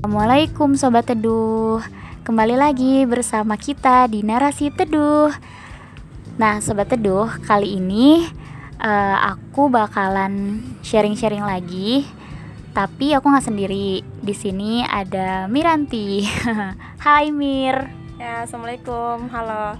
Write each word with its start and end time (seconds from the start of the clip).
Assalamualaikum 0.00 0.80
Sobat 0.80 1.12
Teduh. 1.12 1.84
Kembali 2.24 2.56
lagi 2.56 3.04
bersama 3.04 3.60
kita 3.60 4.08
di 4.08 4.24
Narasi 4.24 4.72
Teduh. 4.72 5.28
Nah 6.40 6.56
Sobat 6.64 6.88
Teduh, 6.88 7.28
kali 7.44 7.76
ini 7.76 8.24
uh, 8.80 9.36
aku 9.36 9.68
bakalan 9.68 10.64
sharing-sharing 10.80 11.44
lagi. 11.44 12.08
Tapi 12.72 13.12
aku 13.12 13.28
nggak 13.28 13.44
sendiri. 13.52 14.00
Di 14.00 14.32
sini 14.32 14.80
ada 14.88 15.44
Miranti. 15.52 16.24
Hai 17.04 17.28
Mir. 17.28 17.92
Ya, 18.16 18.48
Assalamualaikum, 18.48 19.28
halo 19.28 19.76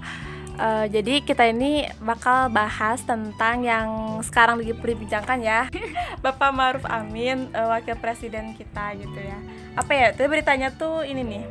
Uh, 0.59 0.85
jadi 0.91 1.23
kita 1.23 1.47
ini 1.47 1.87
bakal 2.03 2.51
bahas 2.51 2.99
tentang 3.03 3.63
yang 3.63 4.19
sekarang 4.25 4.59
lagi 4.59 4.75
diperbincangkan 4.75 5.39
ya. 5.39 5.61
Bapak 6.25 6.51
Maruf 6.51 6.85
Amin, 6.87 7.49
uh, 7.55 7.71
wakil 7.71 7.95
presiden 7.97 8.53
kita 8.55 8.95
gitu 8.99 9.19
ya. 9.19 9.37
Apa 9.79 9.91
ya, 9.95 10.07
tadi 10.11 10.27
beritanya 10.27 10.71
tuh 10.75 11.07
ini 11.07 11.23
nih. 11.23 11.43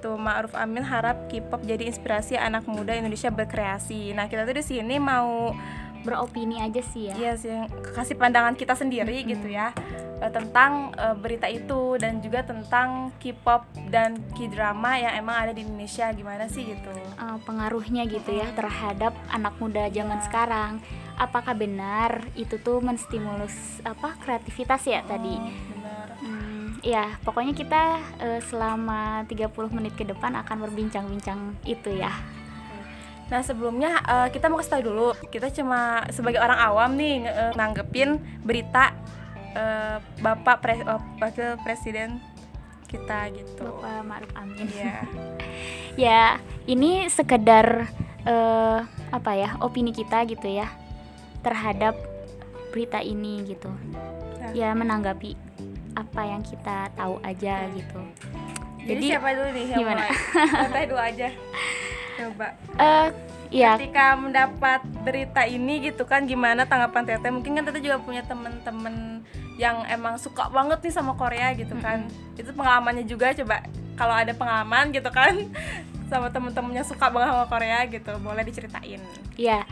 Tuh 0.00 0.16
Maruf 0.16 0.52
Amin 0.56 0.84
harap 0.84 1.28
K-pop 1.28 1.64
jadi 1.64 1.88
inspirasi 1.88 2.36
anak 2.36 2.64
muda 2.68 2.96
Indonesia 2.96 3.32
berkreasi. 3.32 4.12
Nah 4.12 4.28
kita 4.28 4.44
tuh 4.44 4.56
di 4.58 4.64
sini 4.64 4.96
mau 5.00 5.54
beropini 6.06 6.62
aja 6.62 6.78
sih 6.80 7.10
ya. 7.10 7.14
Iya 7.18 7.32
sih, 7.34 7.50
kasih 7.98 8.14
pandangan 8.14 8.54
kita 8.54 8.78
sendiri 8.78 9.18
mm 9.18 9.22
-hmm. 9.26 9.32
gitu 9.34 9.48
ya 9.50 9.74
uh, 10.20 10.32
tentang 10.32 10.92
uh, 10.96 11.16
berita 11.16 11.48
itu 11.48 11.96
dan 12.00 12.20
juga 12.24 12.44
tentang 12.44 13.12
K-pop 13.20 13.68
dan 13.92 14.16
K-drama 14.36 14.96
yang 15.00 15.12
emang 15.20 15.36
ada 15.36 15.52
di 15.52 15.64
Indonesia 15.64 16.08
gimana 16.12 16.48
sih 16.48 16.64
gitu? 16.64 16.92
Uh, 17.20 17.38
pengaruhnya 17.44 18.08
gitu 18.08 18.32
ya 18.32 18.48
terhadap 18.56 19.12
anak 19.32 19.56
muda 19.60 19.88
zaman 19.92 20.18
yeah. 20.20 20.26
sekarang. 20.26 20.72
Apakah 21.16 21.56
benar 21.56 22.28
itu 22.36 22.60
tuh 22.60 22.84
menstimulus 22.84 23.80
apa 23.88 24.20
kreativitas 24.20 24.84
ya 24.84 25.00
oh, 25.00 25.08
tadi 25.08 25.34
benar. 25.72 26.06
Hmm, 26.20 26.76
ya 26.84 27.16
pokoknya 27.24 27.56
kita 27.56 27.82
uh, 28.20 28.40
selama 28.44 29.24
30 29.24 29.48
menit 29.72 29.96
ke 29.96 30.04
depan 30.04 30.36
akan 30.44 30.68
berbincang-bincang 30.68 31.56
itu 31.64 31.96
ya 31.96 32.12
Nah 33.26 33.40
sebelumnya 33.42 33.98
uh, 34.06 34.28
kita 34.30 34.46
mau 34.46 34.62
kasih 34.62 34.78
tahu 34.78 34.82
dulu 34.86 35.08
kita 35.34 35.50
cuma 35.50 36.06
sebagai 36.14 36.38
orang 36.38 36.58
awam 36.62 36.94
nih 36.94 37.26
uh, 37.26 37.52
nanggepin 37.58 38.22
berita 38.46 38.94
uh, 39.58 39.98
Bapak 40.22 40.62
Pres 40.62 40.80
uh, 40.86 41.02
Wakil 41.18 41.58
Presiden 41.66 42.22
kita 42.86 43.28
gitu. 43.34 43.66
Bapak 43.82 44.06
Ma'ruf 44.06 44.32
Amin. 44.38 44.66
Iya. 44.70 44.96
ya, 46.06 46.22
ini 46.70 47.10
sekedar 47.10 47.90
uh, 48.24 48.78
apa 49.10 49.32
ya, 49.34 49.58
opini 49.58 49.90
kita 49.90 50.22
gitu 50.30 50.46
ya 50.46 50.70
terhadap 51.42 51.98
berita 52.70 53.02
ini 53.02 53.42
gitu. 53.46 53.70
Nah. 54.38 54.54
Ya 54.54 54.70
menanggapi 54.72 55.34
apa 55.98 56.22
yang 56.22 56.42
kita 56.46 56.94
tahu 56.94 57.18
aja 57.26 57.66
gitu. 57.74 58.00
Jadi, 58.86 59.02
Jadi 59.02 59.06
siapa 59.10 59.28
dulu 59.34 59.48
nih 59.50 59.64
yang 59.66 59.78
gimana? 59.82 60.04
mulai? 60.70 60.84
dulu 60.86 61.02
aja. 61.02 61.28
Coba. 62.16 62.48
Uh, 62.80 63.08
ya. 63.50 63.78
ketika 63.78 64.16
mendapat 64.18 64.80
berita 65.04 65.46
ini 65.46 65.90
gitu 65.90 66.08
kan 66.08 66.26
gimana 66.26 66.66
tanggapan 66.66 67.06
Teteh 67.06 67.30
mungkin 67.30 67.58
kan 67.58 67.64
Teteh 67.66 67.82
juga 67.82 67.98
punya 68.02 68.22
temen-temen 68.26 69.22
yang 69.56 69.86
emang 69.88 70.20
suka 70.20 70.52
banget 70.52 70.84
nih 70.84 70.94
sama 70.94 71.16
Korea 71.16 71.52
gitu 71.56 71.72
kan 71.80 72.04
mm-hmm. 72.06 72.40
itu 72.40 72.50
pengalamannya 72.52 73.04
juga 73.08 73.32
coba 73.32 73.64
kalau 73.96 74.12
ada 74.12 74.32
pengalaman 74.36 74.92
gitu 74.92 75.08
kan 75.08 75.32
sama 76.10 76.30
temen-temennya 76.30 76.84
suka 76.86 77.08
banget 77.08 77.28
sama 77.32 77.46
Korea 77.48 77.78
gitu 77.88 78.12
boleh 78.20 78.44
diceritain 78.44 79.00
ya 79.34 79.64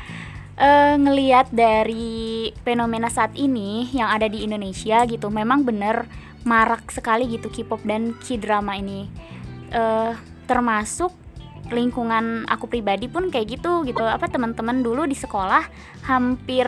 uh, 0.59 0.95
ngelihat 0.99 1.53
dari 1.53 2.51
fenomena 2.65 3.13
saat 3.13 3.37
ini 3.37 3.93
yang 3.93 4.09
ada 4.11 4.27
di 4.27 4.43
Indonesia 4.43 5.05
gitu 5.05 5.29
memang 5.29 5.63
bener 5.63 6.09
marak 6.45 6.93
sekali 6.93 7.29
gitu 7.29 7.49
K-pop 7.49 7.85
dan 7.85 8.17
K-drama 8.21 8.77
ini 8.77 9.09
uh, 9.73 10.13
termasuk 10.45 11.24
lingkungan 11.73 12.45
aku 12.51 12.69
pribadi 12.69 13.09
pun 13.09 13.33
kayak 13.33 13.61
gitu 13.61 13.87
gitu. 13.89 14.05
Apa 14.05 14.29
teman-teman 14.29 14.85
dulu 14.85 15.09
di 15.09 15.17
sekolah 15.17 15.65
hampir 16.05 16.67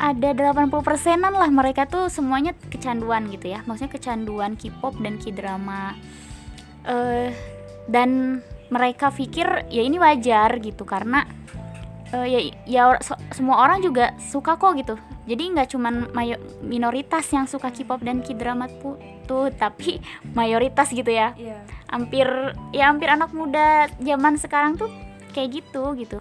ada 0.00 0.28
80 0.32 0.72
persenan 0.80 1.36
lah 1.36 1.52
mereka 1.52 1.84
tuh 1.84 2.08
semuanya 2.08 2.56
kecanduan 2.72 3.28
gitu 3.28 3.52
ya. 3.52 3.60
Maksudnya 3.68 3.92
kecanduan 3.92 4.56
K-pop 4.56 4.96
dan 5.00 5.20
K-drama. 5.20 5.96
Uh, 6.82 7.30
dan 7.86 8.40
mereka 8.72 9.12
pikir 9.12 9.68
ya 9.68 9.82
ini 9.84 10.00
wajar 10.00 10.58
gitu 10.58 10.82
karena 10.82 11.28
uh, 12.16 12.26
ya 12.26 12.40
ya 12.64 12.82
so, 13.04 13.14
semua 13.30 13.60
orang 13.62 13.84
juga 13.84 14.16
suka 14.18 14.56
kok 14.56 14.74
gitu. 14.80 14.94
Jadi 15.22 15.54
nggak 15.54 15.68
cuman 15.70 16.10
mayo, 16.10 16.40
minoritas 16.64 17.28
yang 17.30 17.46
suka 17.46 17.70
K-pop 17.70 18.02
dan 18.02 18.24
K-drama 18.24 18.66
tuh 19.32 19.48
tapi 19.56 20.04
mayoritas 20.38 20.92
gitu 20.92 21.08
ya 21.08 21.32
yeah. 21.40 21.64
hampir 21.88 22.28
ya 22.76 22.92
hampir 22.92 23.08
anak 23.08 23.32
muda 23.32 23.88
zaman 23.96 24.36
sekarang 24.36 24.76
tuh 24.76 24.92
kayak 25.32 25.64
gitu 25.64 25.96
gitu 25.96 26.18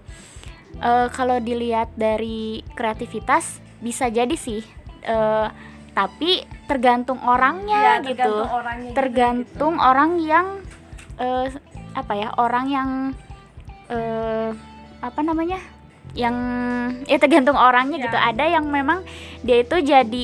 uh, 0.79 1.11
kalau 1.11 1.44
dilihat 1.44 1.91
dari 2.00 2.63
kreativitas 2.71 3.59
bisa 3.83 4.07
jadi 4.07 4.33
sih 4.39 4.63
uh, 5.03 5.51
tapi 5.91 6.47
tergantung 6.71 7.19
orangnya 7.19 8.00
ya, 8.00 8.07
gitu 8.07 8.16
tergantung 8.16 8.47
orangnya 8.55 8.91
tergantung 8.95 9.75
gitu. 9.75 9.89
orang 9.91 10.11
yang 10.23 10.47
uh, 11.19 11.45
apa 11.91 12.13
ya 12.16 12.29
orang 12.39 12.66
yang 12.71 12.89
uh, 13.91 14.55
apa 15.03 15.19
namanya 15.19 15.59
yang 16.16 16.35
ya 17.07 17.17
tergantung 17.19 17.59
orangnya 17.59 18.00
ya. 18.00 18.03
gitu 18.07 18.17
ada 18.19 18.45
yang 18.47 18.67
memang 18.71 19.03
dia 19.44 19.63
itu 19.63 19.83
jadi 19.83 20.23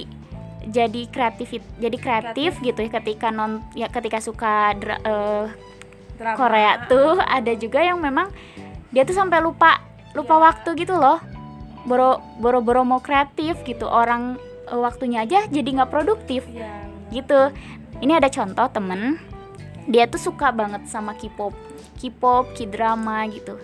jadi 0.68 1.02
kreatif 1.08 1.64
jadi 1.80 1.98
kreatif, 1.98 2.60
kreatif. 2.60 2.66
gitu 2.68 2.80
ya 2.84 2.92
ketika 3.00 3.28
non 3.32 3.64
ya 3.74 3.88
ketika 3.88 4.20
suka 4.20 4.76
dra, 4.76 4.96
uh, 5.08 5.46
Korea 6.18 6.86
tuh 6.90 7.22
ada 7.22 7.54
juga 7.56 7.80
yang 7.82 8.02
memang 8.02 8.30
dia 8.92 9.06
tuh 9.06 9.16
sampai 9.16 9.40
lupa 9.40 9.80
lupa 10.18 10.36
ya. 10.38 10.42
waktu 10.52 10.70
gitu 10.78 10.98
loh. 10.98 11.22
Boro 11.88 12.20
boro 12.42 12.60
boro 12.60 12.84
mau 12.84 13.00
kreatif 13.00 13.64
gitu 13.64 13.88
orang 13.88 14.36
uh, 14.68 14.80
waktunya 14.82 15.24
aja 15.24 15.48
jadi 15.48 15.68
nggak 15.82 15.92
produktif. 15.92 16.44
Ya. 16.52 16.84
gitu. 17.14 17.54
Ini 17.98 18.22
ada 18.22 18.30
contoh 18.30 18.68
temen 18.70 19.18
dia 19.88 20.04
tuh 20.06 20.20
suka 20.20 20.52
banget 20.52 20.86
sama 20.92 21.16
K-pop 21.16 21.56
K-pop 21.98 22.52
K-drama 22.54 23.24
gitu. 23.32 23.56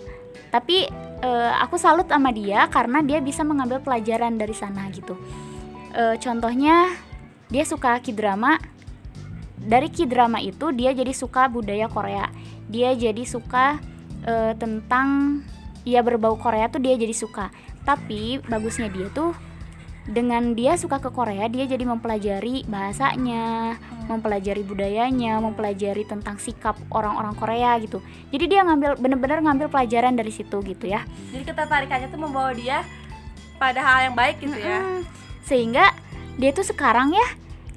Tapi 0.50 0.88
uh, 1.26 1.52
aku 1.60 1.76
salut 1.82 2.06
sama 2.08 2.30
dia 2.30 2.70
karena 2.70 3.02
dia 3.02 3.20
bisa 3.20 3.42
mengambil 3.42 3.82
pelajaran 3.82 4.38
dari 4.38 4.54
sana 4.54 4.88
gitu 4.94 5.18
uh, 5.94 6.16
contohnya 6.18 6.92
dia 7.48 7.64
suka 7.64 8.02
K-drama. 8.02 8.58
Dari 9.64 9.88
K-drama 9.88 10.44
itu 10.44 10.76
dia 10.76 10.92
jadi 10.92 11.14
suka 11.16 11.48
budaya 11.48 11.88
Korea. 11.88 12.28
Dia 12.68 12.92
jadi 12.98 13.24
suka 13.24 13.80
uh, 14.28 14.54
tentang 14.60 15.40
ya 15.88 16.04
berbau 16.04 16.36
Korea 16.36 16.68
tuh 16.68 16.84
dia 16.84 16.98
jadi 17.00 17.16
suka. 17.16 17.54
Tapi 17.88 18.44
bagusnya 18.44 18.92
dia 18.92 19.08
tuh 19.14 19.32
dengan 20.04 20.52
dia 20.52 20.76
suka 20.76 21.00
ke 21.00 21.08
Korea 21.16 21.48
dia 21.48 21.64
jadi 21.64 21.88
mempelajari 21.88 22.68
bahasanya 22.68 23.76
hmm. 23.80 24.12
mempelajari 24.12 24.60
budayanya 24.60 25.40
mempelajari 25.40 26.04
tentang 26.04 26.36
sikap 26.44 26.76
orang-orang 26.92 27.32
Korea 27.40 27.80
gitu. 27.80 28.04
Jadi 28.28 28.52
dia 28.52 28.68
ngambil 28.68 29.00
bener-bener 29.00 29.40
ngambil 29.40 29.72
pelajaran 29.72 30.20
dari 30.20 30.32
situ 30.36 30.60
gitu 30.60 30.92
ya. 30.92 31.08
Jadi 31.32 31.48
ketertarikannya 31.48 32.12
tuh 32.12 32.20
membawa 32.20 32.52
dia 32.52 32.84
pada 33.56 33.80
hal 33.80 34.12
yang 34.12 34.16
baik 34.20 34.44
gitu 34.44 34.60
ya. 34.60 34.84
Hmm, 34.84 35.08
sehingga 35.44 35.92
dia 36.40 36.50
tuh 36.56 36.66
sekarang 36.66 37.14
ya 37.14 37.28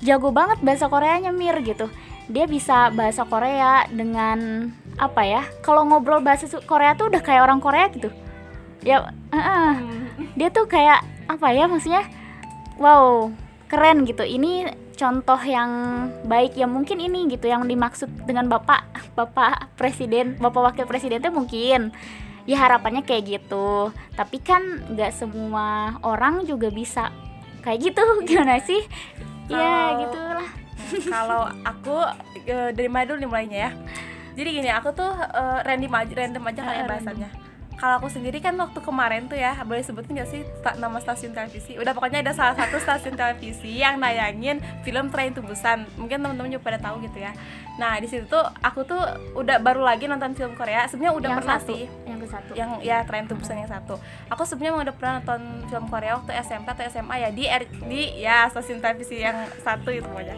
jago 0.00 0.32
banget 0.32 0.60
bahasa 0.64 0.88
Koreanya 0.88 1.32
Mir 1.32 1.56
gitu. 1.60 1.88
Dia 2.26 2.50
bisa 2.50 2.90
bahasa 2.90 3.22
Korea 3.22 3.86
dengan 3.86 4.70
apa 4.96 5.22
ya 5.22 5.42
kalau 5.62 5.84
ngobrol 5.86 6.24
bahasa 6.24 6.48
Korea 6.64 6.96
tuh 6.96 7.12
udah 7.12 7.22
kayak 7.22 7.44
orang 7.46 7.60
Korea 7.62 7.86
gitu. 7.92 8.10
Ya 8.82 9.06
uh 9.06 9.38
-uh. 9.38 9.72
dia 10.34 10.48
tuh 10.50 10.66
kayak 10.66 11.04
apa 11.26 11.52
ya 11.54 11.70
maksudnya 11.70 12.02
wow 12.80 13.30
keren 13.70 14.02
gitu. 14.08 14.26
Ini 14.26 14.72
contoh 14.96 15.38
yang 15.44 15.70
baik 16.24 16.56
ya 16.56 16.66
mungkin 16.66 16.98
ini 16.98 17.28
gitu 17.28 17.46
yang 17.46 17.68
dimaksud 17.68 18.08
dengan 18.24 18.48
bapak 18.48 19.12
bapak 19.12 19.76
presiden 19.76 20.40
bapak 20.40 20.72
wakil 20.72 20.86
presiden 20.88 21.22
itu 21.22 21.30
mungkin. 21.30 21.94
Ya 22.46 22.62
harapannya 22.62 23.02
kayak 23.02 23.26
gitu. 23.26 23.90
Tapi 24.14 24.38
kan 24.38 24.86
nggak 24.94 25.14
semua 25.14 25.98
orang 26.06 26.46
juga 26.46 26.70
bisa 26.70 27.10
kayak 27.66 27.78
gitu 27.82 28.04
gimana 28.30 28.62
sih? 28.62 28.86
Kalo, 29.50 29.58
ya 29.58 29.78
gitulah. 30.06 30.50
kalau 31.18 31.42
aku 31.66 31.98
e, 32.46 32.56
dari 32.70 32.86
mana 32.86 33.10
dulu 33.10 33.18
nih 33.26 33.30
mulainya 33.30 33.58
ya. 33.66 33.70
Jadi 34.36 34.48
gini 34.52 34.68
aku 34.68 34.92
tuh 34.92 35.08
uh, 35.16 35.64
random 35.64 35.96
aja 35.96 36.12
random 36.12 36.44
aja 36.44 36.60
kayak 36.60 36.84
bahasanya 36.92 37.45
kalau 37.76 38.00
aku 38.00 38.08
sendiri 38.08 38.40
kan 38.40 38.56
waktu 38.56 38.80
kemarin 38.80 39.28
tuh 39.28 39.36
ya 39.36 39.52
boleh 39.60 39.84
sebutin 39.84 40.16
gak 40.16 40.30
sih 40.32 40.40
nama 40.80 40.96
stasiun 40.96 41.36
televisi? 41.36 41.76
Udah 41.76 41.92
pokoknya 41.92 42.24
ada 42.24 42.32
salah 42.32 42.56
satu 42.56 42.80
stasiun 42.80 43.20
televisi 43.20 43.84
yang 43.84 44.00
nayangin 44.00 44.64
film 44.80 45.12
Train 45.12 45.36
to 45.36 45.44
Busan. 45.44 45.84
Mungkin 46.00 46.24
teman-teman 46.24 46.48
juga 46.56 46.64
pada 46.72 46.78
tahu 46.80 47.04
gitu 47.04 47.20
ya. 47.20 47.36
Nah 47.76 48.00
di 48.00 48.08
situ 48.08 48.24
tuh 48.24 48.40
aku 48.64 48.88
tuh 48.88 49.00
udah 49.36 49.60
baru 49.60 49.84
lagi 49.84 50.08
nonton 50.08 50.32
film 50.32 50.56
Korea. 50.56 50.88
Sebenarnya 50.88 51.14
udah 51.20 51.28
yang 51.28 51.38
pernah 51.44 51.60
satu. 51.60 51.68
sih. 51.76 51.84
yang 52.08 52.18
ke 52.18 52.28
satu. 52.32 52.52
Yang 52.56 52.70
ya 52.80 52.96
Train 53.04 53.24
to 53.28 53.36
Busan 53.36 53.60
yang 53.60 53.68
satu. 53.68 54.00
Aku 54.32 54.42
sebenarnya 54.48 54.88
udah 54.88 54.94
pernah 54.96 55.12
nonton 55.20 55.40
film 55.68 55.86
Korea 55.92 56.16
waktu 56.16 56.32
SMP 56.40 56.66
atau 56.72 56.84
SMA 56.88 57.14
ya 57.20 57.28
di 57.28 57.44
R, 57.44 57.62
di 57.84 58.24
ya 58.24 58.48
stasiun 58.48 58.80
televisi 58.80 59.20
yang 59.20 59.36
satu 59.60 59.92
itu 59.92 60.08
pokoknya 60.08 60.36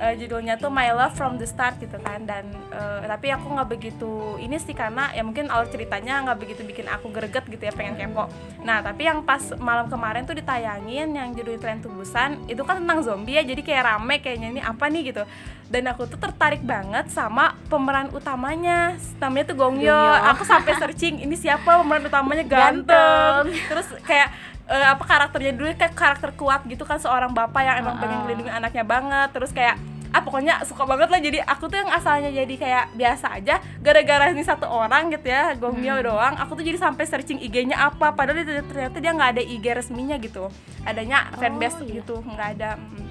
uh, 0.00 0.14
judulnya 0.16 0.56
tuh 0.56 0.72
My 0.72 0.90
Love 0.96 1.14
from 1.14 1.36
the 1.36 1.44
Start 1.44 1.76
gitu 1.78 2.00
kan. 2.00 2.24
Dan 2.24 2.48
uh, 2.72 3.04
tapi 3.04 3.28
aku 3.30 3.52
nggak 3.52 3.68
begitu 3.68 4.40
ini 4.40 4.56
sih 4.56 4.72
karena 4.72 5.12
ya 5.12 5.20
mungkin 5.20 5.52
awal 5.52 5.68
ceritanya 5.68 6.24
nggak 6.24 6.38
begitu 6.40 6.64
bikin 6.64 6.88
aku 6.88 7.12
greget 7.12 7.44
gitu 7.46 7.60
ya 7.60 7.72
pengen 7.76 8.00
kepo. 8.00 8.26
Nah 8.64 8.80
tapi 8.80 9.06
yang 9.06 9.20
pas 9.22 9.52
malam 9.60 9.86
kemarin 9.92 10.24
tuh 10.24 10.34
ditayangin 10.34 11.12
yang 11.12 11.28
judul 11.36 11.60
Tren 11.60 11.84
to 11.84 11.92
Busan 11.92 12.40
itu 12.48 12.64
kan 12.64 12.80
tentang 12.80 13.04
zombie 13.04 13.36
ya 13.36 13.44
jadi 13.44 13.60
kayak 13.60 13.84
rame 13.84 14.16
kayaknya 14.24 14.48
ini 14.56 14.62
apa 14.64 14.88
nih? 14.88 15.12
gitu. 15.12 15.22
Dan 15.70 15.86
aku 15.86 16.02
tuh 16.10 16.18
tertarik 16.18 16.66
banget 16.66 17.14
sama 17.14 17.54
pemeran 17.70 18.10
utamanya 18.10 18.98
namanya 19.22 19.54
tuh 19.54 19.56
Gong 19.56 19.78
Yoo 19.78 20.12
aku 20.26 20.42
sampai 20.42 20.74
searching 20.74 21.22
ini 21.22 21.38
siapa 21.38 21.78
pemeran 21.78 22.10
utamanya? 22.10 22.42
Ganteng, 22.42 22.82
ganteng. 22.82 23.44
terus 23.70 23.86
kayak 24.02 24.34
uh, 24.70 24.86
apa 24.94 25.04
karakternya 25.04 25.52
dulu 25.54 25.66
kayak 25.74 25.94
karakter 25.94 26.30
kuat 26.38 26.62
gitu 26.70 26.86
kan 26.86 27.02
seorang 27.02 27.34
bapak 27.34 27.62
yang 27.66 27.76
emang 27.82 27.94
uh 27.94 27.98
-uh. 27.98 28.02
pengen 28.02 28.18
melindungi 28.24 28.52
anaknya 28.54 28.84
banget. 28.86 29.28
Terus 29.34 29.50
kayak 29.50 29.76
ah 30.10 30.22
pokoknya 30.26 30.66
suka 30.66 30.82
banget 30.86 31.08
lah 31.08 31.20
jadi 31.22 31.38
aku 31.46 31.70
tuh 31.70 31.78
yang 31.86 31.90
asalnya 31.94 32.30
jadi 32.34 32.54
kayak 32.58 32.84
biasa 32.98 33.26
aja 33.38 33.62
gara-gara 33.78 34.34
ini 34.34 34.42
satu 34.42 34.66
orang 34.66 35.14
gitu 35.14 35.30
ya 35.30 35.54
Gongmyo 35.54 36.02
hmm. 36.02 36.04
doang 36.06 36.34
aku 36.34 36.58
tuh 36.58 36.64
jadi 36.66 36.78
sampai 36.82 37.06
searching 37.06 37.38
IG-nya 37.38 37.78
apa 37.78 38.10
padahal 38.10 38.42
ternyata 38.42 38.98
dia 38.98 39.12
nggak 39.14 39.30
ada 39.38 39.42
IG 39.42 39.64
resminya 39.70 40.18
gitu 40.18 40.50
adanya 40.82 41.30
fanbase 41.38 41.78
oh, 41.78 41.86
iya. 41.86 42.02
gitu 42.02 42.16
nggak 42.26 42.48
ada 42.58 42.70
hmm. 42.74 43.08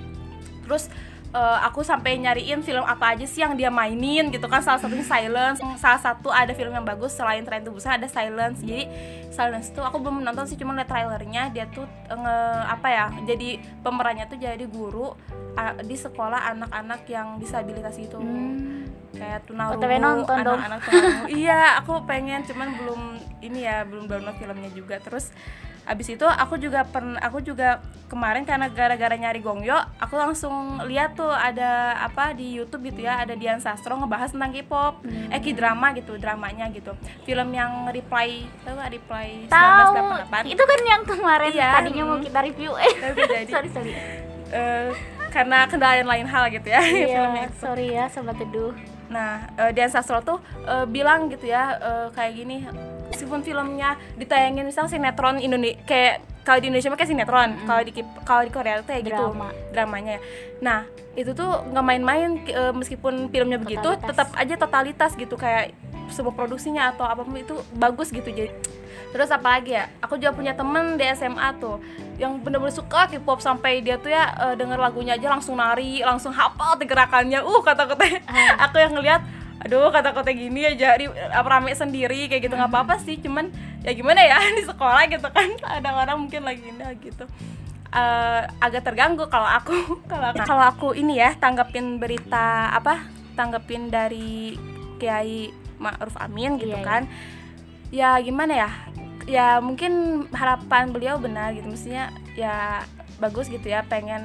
terus 0.67 0.91
uh, 1.33 1.59
aku 1.65 1.85
sampai 1.85 2.17
nyariin 2.17 2.61
film 2.65 2.81
apa 2.85 3.13
aja 3.15 3.25
sih 3.25 3.41
yang 3.41 3.53
dia 3.53 3.69
mainin 3.69 4.29
gitu 4.33 4.45
kan. 4.49 4.61
Salah 4.61 4.81
satunya 4.81 5.05
Silence. 5.05 5.61
Salah 5.77 6.01
satu 6.01 6.29
ada 6.33 6.51
film 6.53 6.73
yang 6.73 6.85
bagus 6.85 7.13
selain 7.13 7.45
Train 7.45 7.61
to 7.65 7.71
Busan 7.73 8.01
ada 8.01 8.07
Silence. 8.09 8.61
Jadi 8.61 8.89
Silence 9.29 9.69
tuh 9.73 9.85
aku 9.85 10.01
belum 10.01 10.25
nonton 10.25 10.45
sih 10.49 10.57
cuma 10.57 10.73
liat 10.73 10.89
trailernya 10.89 11.53
dia 11.53 11.65
tuh 11.69 11.85
nge 12.09 12.37
apa 12.65 12.87
ya 12.89 13.05
jadi 13.23 13.61
pemerannya 13.85 14.25
tuh 14.27 14.37
jadi 14.41 14.65
guru 14.65 15.13
uh, 15.55 15.73
di 15.85 15.95
sekolah 15.95 16.49
anak-anak 16.55 17.01
yang 17.09 17.37
disabilitas 17.37 17.95
itu. 17.97 18.17
Hmm. 18.17 18.87
kayak 19.09 19.41
tunarungu 19.49 20.29
anak-anak 20.29 20.79
iya 21.33 21.81
aku 21.81 22.05
pengen 22.05 22.45
cuman 22.45 22.77
belum 22.77 23.01
ini 23.41 23.65
ya 23.65 23.81
belum 23.83 24.05
download 24.05 24.37
filmnya 24.37 24.69
juga. 24.71 25.01
Terus 25.01 25.33
abis 25.89 26.13
itu 26.13 26.21
aku 26.21 26.61
juga 26.61 26.85
pernah 26.85 27.17
aku 27.17 27.41
juga 27.41 27.81
kemarin 28.05 28.45
karena 28.45 28.69
gara-gara 28.69 29.17
nyari 29.17 29.41
Gongyo 29.41 29.73
aku 29.97 30.17
langsung 30.17 30.81
lihat 30.85 31.17
tuh 31.17 31.29
ada 31.29 31.97
apa 31.97 32.37
di 32.37 32.61
YouTube 32.61 32.93
gitu 32.93 33.05
ya 33.05 33.25
ada 33.25 33.33
Dian 33.33 33.57
Sastro 33.57 33.97
ngebahas 33.97 34.33
tentang 34.33 34.53
K-pop 34.53 35.01
hmm. 35.01 35.33
eh 35.33 35.41
K-drama 35.41 35.93
gitu 35.97 36.17
dramanya 36.21 36.69
gitu. 36.69 36.93
Film 37.25 37.49
yang 37.53 37.89
Reply 37.89 38.45
tahu 38.61 38.73
gak 38.77 38.91
Reply 38.93 39.27
tahu. 39.49 39.93
itu 40.45 40.63
kan 40.65 40.79
yang 40.85 41.01
kemarin 41.05 41.49
iya, 41.53 41.69
tadinya 41.73 42.03
mau 42.05 42.17
kita 42.21 42.39
review. 42.45 42.71
Eh 42.77 42.93
jadi. 42.93 43.49
Sorry 43.53 43.69
sorry. 43.73 43.93
Uh, 44.49 44.89
karena 45.29 45.69
kendala 45.69 46.01
lain 46.01 46.25
hal 46.25 46.49
gitu 46.49 46.73
ya 46.73 46.81
iya, 46.89 47.21
filmnya 47.21 47.45
itu. 47.45 47.57
sorry 47.61 47.87
ya 47.93 48.05
sobat 48.09 48.37
teduh. 48.37 48.73
Nah 49.13 49.45
uh, 49.61 49.69
Dian 49.69 49.89
Sastro 49.89 50.21
tuh 50.25 50.41
uh, 50.65 50.89
bilang 50.89 51.29
gitu 51.29 51.49
ya 51.49 51.77
uh, 51.77 52.07
kayak 52.13 52.33
gini 52.33 52.65
meskipun 53.09 53.41
filmnya 53.41 53.97
ditayangin 54.15 54.65
misal 54.65 54.85
sinetron 54.85 55.41
Indonesia 55.41 55.77
kayak 55.85 56.21
kalau 56.45 56.59
di 56.61 56.67
Indonesia 56.71 56.89
kayak 56.95 57.09
sinetron 57.09 57.49
mm. 57.57 57.65
kalau 57.67 57.81
di 57.85 57.91
kalau 58.25 58.41
di 58.45 58.51
Korea 58.53 58.81
tuh 58.81 58.87
kayak 58.89 59.03
gitu 59.05 59.25
dramanya 59.73 60.17
nah 60.61 60.85
itu 61.17 61.35
tuh 61.35 61.51
nggak 61.69 61.85
main-main 61.85 62.29
e, 62.47 62.61
meskipun 62.73 63.27
filmnya 63.27 63.59
totalitas. 63.59 63.65
begitu 63.65 63.89
tetap 64.07 64.27
aja 64.33 64.55
totalitas 64.55 65.11
gitu 65.19 65.35
kayak 65.35 65.75
sebuah 66.09 66.33
produksinya 66.33 66.89
atau 66.95 67.05
apa 67.05 67.21
pun 67.21 67.37
itu 67.37 67.53
bagus 67.77 68.09
gitu 68.09 68.29
jadi 68.29 68.49
terus 69.09 69.29
apa 69.33 69.57
lagi 69.57 69.73
ya 69.73 69.89
aku 70.01 70.21
juga 70.21 70.33
punya 70.37 70.53
temen 70.53 70.97
di 70.97 71.05
SMA 71.17 71.57
tuh 71.57 71.81
yang 72.21 72.37
bener-bener 72.41 72.73
suka 72.73 73.09
K-pop 73.09 73.41
sampai 73.41 73.81
dia 73.81 73.97
tuh 73.97 74.11
ya 74.13 74.33
uh, 74.37 74.53
denger 74.53 74.77
lagunya 74.77 75.17
aja 75.17 75.33
langsung 75.33 75.57
nari 75.57 76.01
langsung 76.05 76.33
hafal 76.33 76.77
gerakannya 76.77 77.41
uh 77.41 77.61
kata-kata 77.61 78.21
aku 78.69 78.75
yang 78.77 78.93
ngeliat 78.93 79.21
aduh 79.59 79.91
kata-kata 79.91 80.31
gini 80.31 80.63
aja 80.63 80.95
di 80.95 81.11
rame 81.43 81.75
sendiri 81.75 82.31
kayak 82.31 82.47
gitu 82.47 82.55
nggak 82.55 82.71
apa-apa 82.71 82.95
sih 83.03 83.19
cuman 83.19 83.51
ya 83.83 83.91
gimana 83.91 84.23
ya 84.23 84.39
di 84.57 84.63
sekolah 84.63 85.03
gitu 85.11 85.27
kan 85.27 85.51
ada 85.67 85.89
orang 85.95 86.27
mungkin 86.27 86.47
lagi 86.47 86.63
ini 86.63 86.83
gitu. 87.03 87.27
Uh, 87.89 88.45
agak 88.61 88.85
terganggu 88.85 89.25
kalau 89.33 89.49
aku 89.49 89.73
kalau 90.11 90.29
kalau 90.45 90.65
aku 90.69 90.87
ini 90.93 91.19
ya 91.19 91.33
tanggapin 91.35 91.97
berita 91.97 92.69
apa 92.69 93.01
tanggapin 93.33 93.89
dari 93.89 94.53
Kiai 95.01 95.49
Ma'ruf 95.81 96.13
Amin 96.21 96.55
gitu 96.61 96.75
iya, 96.75 96.79
iya. 96.79 96.87
kan. 96.87 97.03
Ya 97.89 98.09
gimana 98.21 98.53
ya 98.53 98.69
ya 99.29 99.47
mungkin 99.59 100.25
harapan 100.31 100.93
beliau 100.93 101.19
benar 101.19 101.51
gitu 101.53 101.67
mestinya 101.69 102.13
ya 102.33 102.85
bagus 103.19 103.51
gitu 103.51 103.67
ya 103.67 103.83
pengen 103.85 104.23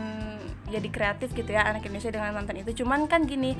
jadi 0.74 0.88
kreatif 0.90 1.30
gitu 1.32 1.50
ya 1.54 1.62
anak 1.66 1.86
Indonesia 1.86 2.10
dengan 2.10 2.34
nonton 2.34 2.56
itu. 2.58 2.84
Cuman 2.84 3.06
kan 3.06 3.24
gini 3.24 3.54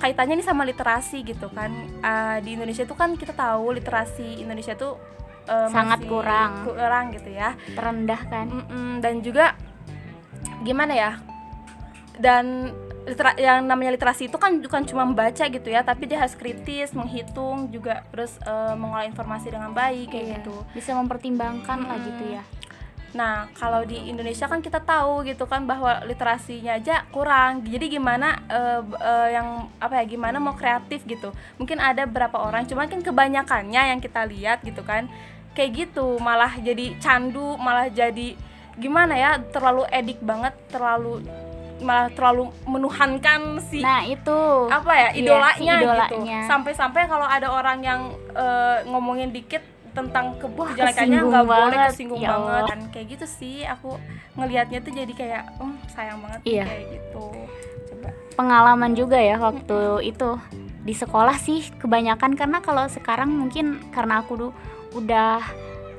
kaitannya 0.00 0.40
nih 0.40 0.46
sama 0.46 0.64
literasi 0.64 1.20
gitu 1.24 1.52
kan. 1.52 1.70
Uh, 2.00 2.38
di 2.40 2.56
Indonesia 2.56 2.88
tuh 2.88 2.96
kan 2.96 3.14
kita 3.14 3.36
tahu 3.36 3.76
literasi 3.76 4.40
Indonesia 4.40 4.72
tuh 4.74 4.96
uh, 5.48 5.68
sangat 5.68 6.04
kurang. 6.08 6.64
kurang 6.64 7.12
gitu 7.12 7.30
ya. 7.32 7.52
Terendah 7.76 8.20
kan. 8.26 8.46
Mm 8.48 8.64
-mm, 8.64 8.90
dan 9.04 9.14
juga 9.20 9.54
gimana 10.64 10.96
ya 10.96 11.12
dan 12.18 12.72
litera 13.04 13.36
yang 13.36 13.68
namanya 13.68 13.92
literasi 14.00 14.32
itu 14.32 14.40
kan 14.40 14.64
bukan 14.64 14.88
cuma 14.88 15.04
membaca 15.04 15.44
gitu 15.44 15.68
ya 15.68 15.84
tapi 15.84 16.08
dia 16.08 16.24
harus 16.24 16.32
kritis 16.32 16.96
menghitung 16.96 17.68
juga 17.68 18.00
terus 18.08 18.40
uh, 18.48 18.72
mengolah 18.72 19.04
informasi 19.04 19.52
dengan 19.52 19.76
baik 19.76 20.08
kayak 20.08 20.24
iya, 20.24 20.34
gitu. 20.40 20.56
bisa 20.72 20.96
mempertimbangkan 20.96 21.84
hmm. 21.84 21.88
lah 21.88 21.98
gitu 22.00 22.24
ya 22.32 22.42
Nah, 23.14 23.46
kalau 23.54 23.86
di 23.86 24.10
Indonesia 24.10 24.50
kan 24.50 24.58
kita 24.58 24.82
tahu 24.82 25.22
gitu 25.22 25.46
kan 25.46 25.62
bahwa 25.62 26.02
literasinya 26.02 26.74
aja 26.74 27.06
kurang. 27.14 27.62
Jadi 27.62 27.94
gimana 27.96 28.42
uh, 28.50 28.82
uh, 28.82 29.28
yang 29.30 29.70
apa 29.78 30.02
ya 30.02 30.04
gimana 30.18 30.42
mau 30.42 30.58
kreatif 30.58 31.06
gitu. 31.06 31.30
Mungkin 31.56 31.78
ada 31.78 32.04
beberapa 32.04 32.42
orang, 32.42 32.66
cuman 32.66 32.90
kan 32.90 33.00
kebanyakannya 33.00 33.94
yang 33.94 34.00
kita 34.02 34.26
lihat 34.26 34.66
gitu 34.66 34.82
kan 34.82 35.06
kayak 35.54 35.86
gitu, 35.86 36.18
malah 36.18 36.50
jadi 36.58 36.98
candu, 36.98 37.54
malah 37.62 37.86
jadi 37.86 38.34
gimana 38.74 39.14
ya, 39.14 39.38
terlalu 39.38 39.86
edik 39.86 40.18
banget, 40.18 40.50
terlalu 40.66 41.22
malah 41.82 42.10
terlalu 42.14 42.54
menuhankan 42.70 43.58
si 43.58 43.82
nah 43.82 44.06
itu 44.06 44.38
apa 44.70 44.92
ya 44.94 45.08
idolanya, 45.10 45.58
iya, 45.58 45.74
si 45.74 45.82
idolanya. 45.82 46.06
gitu 46.06 46.16
sampai-sampai 46.46 47.02
kalau 47.10 47.26
ada 47.26 47.50
orang 47.50 47.78
yang 47.82 48.00
uh, 48.30 48.78
ngomongin 48.86 49.34
dikit 49.34 49.73
tentang 49.94 50.34
ke 50.42 50.46
kejelekannya 50.50 51.18
nggak 51.22 51.46
boleh 51.46 51.76
kesinggung 51.88 52.18
ya 52.18 52.34
banget 52.34 52.64
kan 52.66 52.80
kayak 52.90 53.06
gitu 53.14 53.26
sih 53.30 53.56
aku 53.62 53.94
ngelihatnya 54.34 54.78
tuh 54.82 54.92
jadi 54.92 55.12
kayak 55.14 55.42
um 55.62 55.78
sayang 55.86 56.18
banget 56.18 56.40
iya. 56.42 56.64
kayak 56.66 56.84
gitu. 56.98 57.26
Coba. 57.94 58.08
Pengalaman 58.34 58.92
juga 58.98 59.18
ya 59.22 59.38
waktu 59.38 59.78
hmm. 59.78 60.10
itu 60.10 60.30
di 60.84 60.94
sekolah 60.94 61.38
sih 61.40 61.72
kebanyakan 61.80 62.36
karena 62.36 62.58
kalau 62.60 62.84
sekarang 62.90 63.32
mungkin 63.32 63.80
karena 63.94 64.20
aku 64.20 64.32
tuh 64.36 64.52
udah 64.98 65.40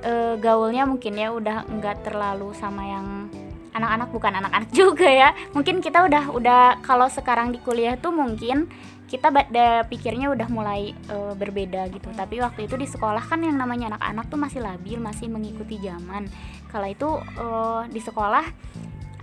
e, 0.03 0.13
gaulnya 0.37 0.85
mungkin 0.85 1.17
ya 1.17 1.33
udah 1.33 1.65
nggak 1.65 2.05
terlalu 2.05 2.53
sama 2.53 2.85
yang 2.85 3.31
anak-anak 3.73 4.07
bukan 4.11 4.33
anak-anak 4.43 4.69
juga 4.79 5.07
ya. 5.07 5.29
Mungkin 5.55 5.79
kita 5.79 6.03
udah 6.03 6.23
udah 6.35 6.63
kalau 6.83 7.07
sekarang 7.07 7.55
di 7.55 7.63
kuliah 7.63 7.95
tuh 7.95 8.11
mungkin 8.11 8.67
kita 9.05 9.29
pada 9.29 9.85
pikirnya 9.85 10.33
udah 10.33 10.49
mulai 10.49 10.97
uh, 11.13 11.37
berbeda 11.37 11.85
gitu. 11.93 12.09
Tapi 12.09 12.41
waktu 12.41 12.65
itu 12.65 12.75
di 12.75 12.89
sekolah 12.89 13.21
kan 13.21 13.41
yang 13.45 13.57
namanya 13.57 13.95
anak-anak 13.95 14.25
tuh 14.33 14.39
masih 14.41 14.61
labil 14.65 14.97
masih 14.97 15.29
mengikuti 15.29 15.77
zaman. 15.77 16.25
Kalau 16.73 16.87
itu 16.89 17.09
uh, 17.37 17.85
di 17.85 18.01
sekolah 18.01 18.45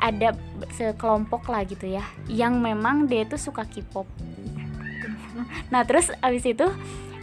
ada 0.03 0.35
sekelompok 0.75 1.47
lah 1.47 1.63
gitu 1.63 1.87
ya 1.87 2.03
yang 2.27 2.59
memang 2.59 3.07
dia 3.07 3.27
tuh 3.27 3.39
suka 3.39 3.67
K-pop. 3.67 4.07
Nah 5.73 5.83
terus 5.89 6.13
abis 6.21 6.45
itu 6.45 6.69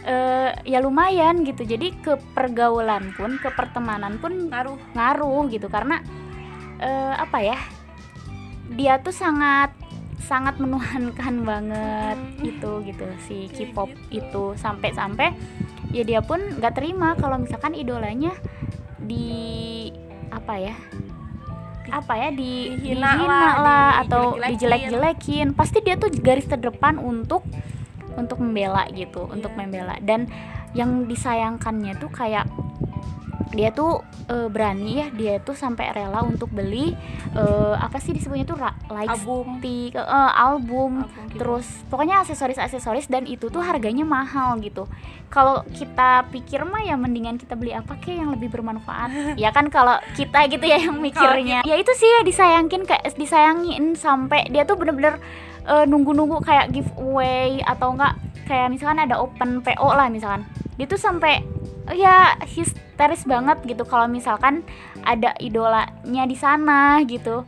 uh, 0.04 0.50
ya 0.66 0.78
lumayan 0.84 1.46
gitu. 1.46 1.64
Jadi 1.64 1.96
ke 1.96 2.20
pergaulan 2.36 3.16
pun 3.16 3.40
ke 3.40 3.48
pertemanan 3.56 4.20
pun 4.20 4.52
ngaruh. 4.52 4.76
ngaruh 4.92 5.48
gitu. 5.48 5.72
Karena 5.72 6.04
uh, 6.82 7.14
apa 7.16 7.38
ya 7.40 7.58
dia 8.70 9.00
tuh 9.00 9.14
sangat 9.14 9.79
sangat 10.20 10.60
menuhankan 10.60 11.42
banget 11.50 12.18
itu 12.44 12.70
gitu 12.86 13.04
si 13.26 13.48
K-pop 13.50 13.90
itu. 14.12 14.54
Sampai-sampai 14.54 15.34
ya 15.90 16.02
dia 16.06 16.20
pun 16.22 16.38
nggak 16.38 16.74
terima 16.76 17.18
kalau 17.18 17.40
misalkan 17.40 17.74
idolanya 17.74 18.30
di 19.00 19.90
apa 20.30 20.54
ya 20.60 20.76
apa 21.90 22.14
ya 22.14 22.28
di 22.30 22.78
dihina, 22.78 23.18
lah, 23.26 23.54
lah 23.58 23.88
di, 23.90 24.00
atau 24.06 24.22
dijelek-jelekin. 24.38 25.58
pasti 25.58 25.82
dia 25.82 25.98
tuh 25.98 26.12
garis 26.22 26.46
terdepan 26.46 27.02
untuk 27.02 27.42
untuk 28.14 28.38
membela 28.38 28.86
gitu 28.94 29.26
yeah. 29.26 29.34
untuk 29.34 29.52
membela. 29.58 29.98
Dan 29.98 30.30
yang 30.70 31.10
disayangkannya 31.10 31.98
tuh 31.98 32.10
kayak 32.14 32.46
dia 33.50 33.74
tuh 33.74 34.06
uh, 34.30 34.46
berani 34.46 35.02
ya 35.02 35.06
dia 35.10 35.34
tuh 35.42 35.58
sampai 35.58 35.90
rela 35.90 36.22
untuk 36.22 36.54
beli 36.54 36.94
uh, 37.34 37.74
apa 37.74 37.98
sih 37.98 38.14
disebutnya 38.14 38.46
tuh 38.46 38.58
like 38.94 39.10
album. 39.10 39.58
stick, 39.58 39.98
uh, 39.98 40.06
album, 40.06 41.02
album 41.02 41.26
gitu. 41.34 41.38
terus 41.42 41.66
pokoknya 41.90 42.22
aksesoris 42.22 42.62
aksesoris 42.62 43.10
dan 43.10 43.26
itu 43.26 43.50
tuh 43.50 43.58
harganya 43.58 44.06
mahal 44.06 44.54
gitu. 44.62 44.86
Kalau 45.30 45.62
kita 45.74 46.26
pikir 46.30 46.62
mah 46.66 46.82
ya 46.82 46.94
mendingan 46.94 47.38
kita 47.38 47.54
beli 47.58 47.74
apa 47.74 47.98
kayak 47.98 48.22
yang 48.22 48.30
lebih 48.34 48.50
bermanfaat? 48.50 49.10
Ya 49.40 49.54
kan 49.54 49.72
kalau 49.72 49.96
kita 50.18 50.46
gitu 50.50 50.66
ya 50.66 50.78
yang 50.78 50.98
mikirnya. 51.00 51.62
ya 51.64 51.74
itu 51.78 51.92
sih 51.96 52.06
ya 52.06 52.20
disayangin 52.26 52.82
kayak 52.84 53.14
disayangin 53.14 53.94
sampai 53.96 54.46
dia 54.52 54.66
tuh 54.66 54.76
bener-bener 54.76 55.18
nunggu-nunggu 55.86 56.42
kayak 56.42 56.74
giveaway 56.74 57.62
atau 57.62 57.94
enggak 57.94 58.18
kayak 58.50 58.74
misalkan 58.74 58.98
ada 59.06 59.22
open 59.22 59.62
PO 59.62 59.88
lah 59.94 60.10
misalkan 60.10 60.42
dia 60.80 60.88
tuh 60.88 60.96
sampai 60.96 61.44
ya 61.92 62.40
histeris 62.48 63.28
banget 63.28 63.60
gitu 63.68 63.84
kalau 63.84 64.08
misalkan 64.08 64.64
ada 65.04 65.36
idolanya 65.36 66.24
di 66.24 66.36
sana 66.40 67.04
gitu 67.04 67.44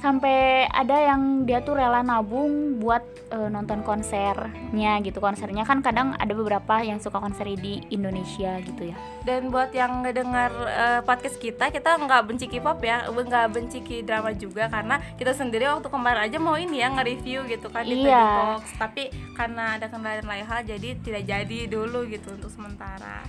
sampai 0.00 0.64
ada 0.72 0.96
yang 0.96 1.44
dia 1.44 1.60
tuh 1.60 1.76
rela 1.76 2.00
nabung 2.00 2.80
buat 2.80 3.04
uh, 3.30 3.52
nonton 3.52 3.84
konsernya 3.84 4.98
gitu. 5.04 5.20
Konsernya 5.20 5.68
kan 5.68 5.84
kadang 5.84 6.16
ada 6.16 6.32
beberapa 6.32 6.80
yang 6.80 6.98
suka 6.98 7.20
konser 7.20 7.46
di 7.60 7.84
Indonesia 7.92 8.58
gitu 8.64 8.90
ya. 8.90 8.96
Dan 9.22 9.52
buat 9.52 9.70
yang 9.76 10.00
ngedengar 10.02 10.50
uh, 10.50 11.00
podcast 11.04 11.36
kita 11.36 11.68
kita 11.68 12.00
nggak 12.00 12.22
benci 12.26 12.48
K-pop 12.48 12.80
ya. 12.80 13.06
Nggak 13.12 13.46
benci 13.52 13.78
K-drama 13.84 14.32
juga 14.32 14.72
karena 14.72 14.98
kita 15.20 15.36
sendiri 15.36 15.68
waktu 15.68 15.92
kemarin 15.92 16.20
aja 16.24 16.40
mau 16.40 16.56
ini 16.56 16.80
ya 16.80 16.88
nge-review 16.96 17.44
gitu 17.46 17.68
kan 17.68 17.84
di 17.84 18.08
iya. 18.08 18.56
Box. 18.56 18.72
Tapi 18.80 19.12
karena 19.36 19.76
ada 19.76 19.92
kendala 19.92 20.24
lain 20.24 20.48
hal 20.48 20.64
jadi 20.64 20.96
tidak 21.04 21.28
jadi 21.28 21.58
dulu 21.68 22.08
gitu 22.08 22.32
untuk 22.32 22.48
sementara. 22.48 23.22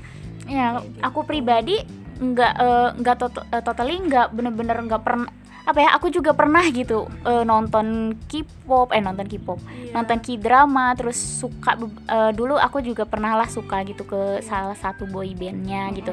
Ya 0.48 0.80
gitu. 0.80 1.04
aku 1.04 1.20
pribadi 1.28 1.84
nggak 2.22 2.54
uh, 2.62 2.90
nggak 3.01 3.16
to 3.18 3.28
uh, 3.34 3.62
totally 3.66 3.98
nggak 3.98 4.30
bener-bener 4.30 4.78
nggak 4.86 5.01
pernah 5.01 5.30
apa 5.62 5.77
ya 5.77 5.89
aku 5.94 6.10
juga 6.10 6.34
pernah 6.34 6.65
gitu 6.74 7.06
uh, 7.25 7.46
nonton 7.46 8.18
K-pop 8.25 8.89
eh 8.91 9.01
nonton 9.01 9.30
K-pop 9.30 9.62
yeah. 9.62 9.94
nonton 9.94 10.18
K-drama 10.18 10.98
terus 10.98 11.18
suka 11.18 11.77
uh, 12.10 12.32
dulu 12.34 12.58
aku 12.58 12.82
juga 12.82 13.06
pernah 13.06 13.38
lah 13.38 13.46
suka 13.46 13.86
gitu 13.86 14.03
ke 14.03 14.41
salah 14.41 14.74
satu 14.74 15.06
boy 15.06 15.38
bandnya 15.38 15.94
gitu 15.94 16.12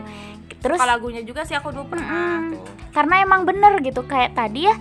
terus 0.61 0.77
suka 0.77 0.89
lagunya 0.89 1.25
juga 1.25 1.49
sih 1.49 1.57
aku 1.57 1.73
dulu 1.73 1.97
pernah 1.97 2.45
mm, 2.45 2.53
tuh. 2.53 2.63
karena 2.93 3.15
emang 3.25 3.49
bener 3.49 3.73
gitu 3.81 4.05
kayak 4.05 4.37
tadi 4.37 4.69
ya 4.69 4.75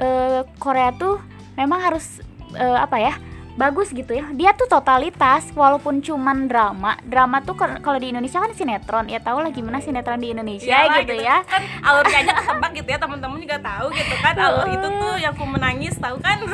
uh, 0.00 0.40
Korea 0.60 0.92
tuh 0.92 1.16
memang 1.56 1.80
harus 1.80 2.20
uh, 2.56 2.78
apa 2.84 2.96
ya 3.00 3.14
bagus 3.58 3.90
gitu 3.90 4.14
ya. 4.14 4.26
Dia 4.34 4.50
tuh 4.54 4.70
totalitas 4.70 5.50
walaupun 5.54 6.02
cuman 6.04 6.46
drama. 6.46 6.98
Drama 7.06 7.42
tuh 7.42 7.58
kalau 7.58 7.98
di 7.98 8.14
Indonesia 8.14 8.38
kan 8.38 8.52
sinetron 8.54 9.06
ya. 9.10 9.18
Tau 9.22 9.40
lah 9.42 9.50
gimana 9.50 9.82
sinetron 9.82 10.20
di 10.20 10.30
Indonesia 10.34 10.70
Yalah, 10.70 11.02
gitu, 11.02 11.14
gitu. 11.18 11.24
ya. 11.26 11.36
Kan 11.46 11.62
alurnya 11.82 12.18
aja 12.26 12.32
ketebak 12.36 12.70
gitu 12.76 12.88
ya 12.88 12.98
teman-teman 12.98 13.38
juga 13.40 13.56
tahu 13.58 13.86
gitu 13.94 14.14
kan. 14.22 14.34
Alur 14.38 14.68
itu 14.70 14.88
tuh 14.88 15.14
yang 15.18 15.34
ku 15.34 15.44
menangis 15.46 15.94
tahu 15.98 16.16
kan? 16.22 16.38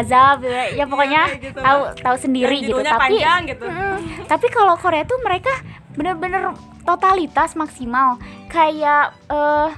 Azab 0.00 0.40
ya, 0.42 0.72
ya 0.72 0.84
pokoknya 0.88 1.22
ya, 1.28 1.36
gitu. 1.36 1.60
tahu 1.60 1.80
tahu 2.00 2.16
sendiri 2.16 2.64
gitu. 2.64 2.80
tapi 2.80 3.20
gitu. 3.20 3.66
Mm, 3.68 4.24
tapi 4.24 4.46
kalau 4.48 4.74
Korea 4.80 5.04
tuh 5.04 5.20
mereka 5.20 5.52
bener-bener 5.94 6.56
totalitas 6.88 7.52
maksimal. 7.54 8.16
Kayak 8.48 9.12
uh, 9.28 9.68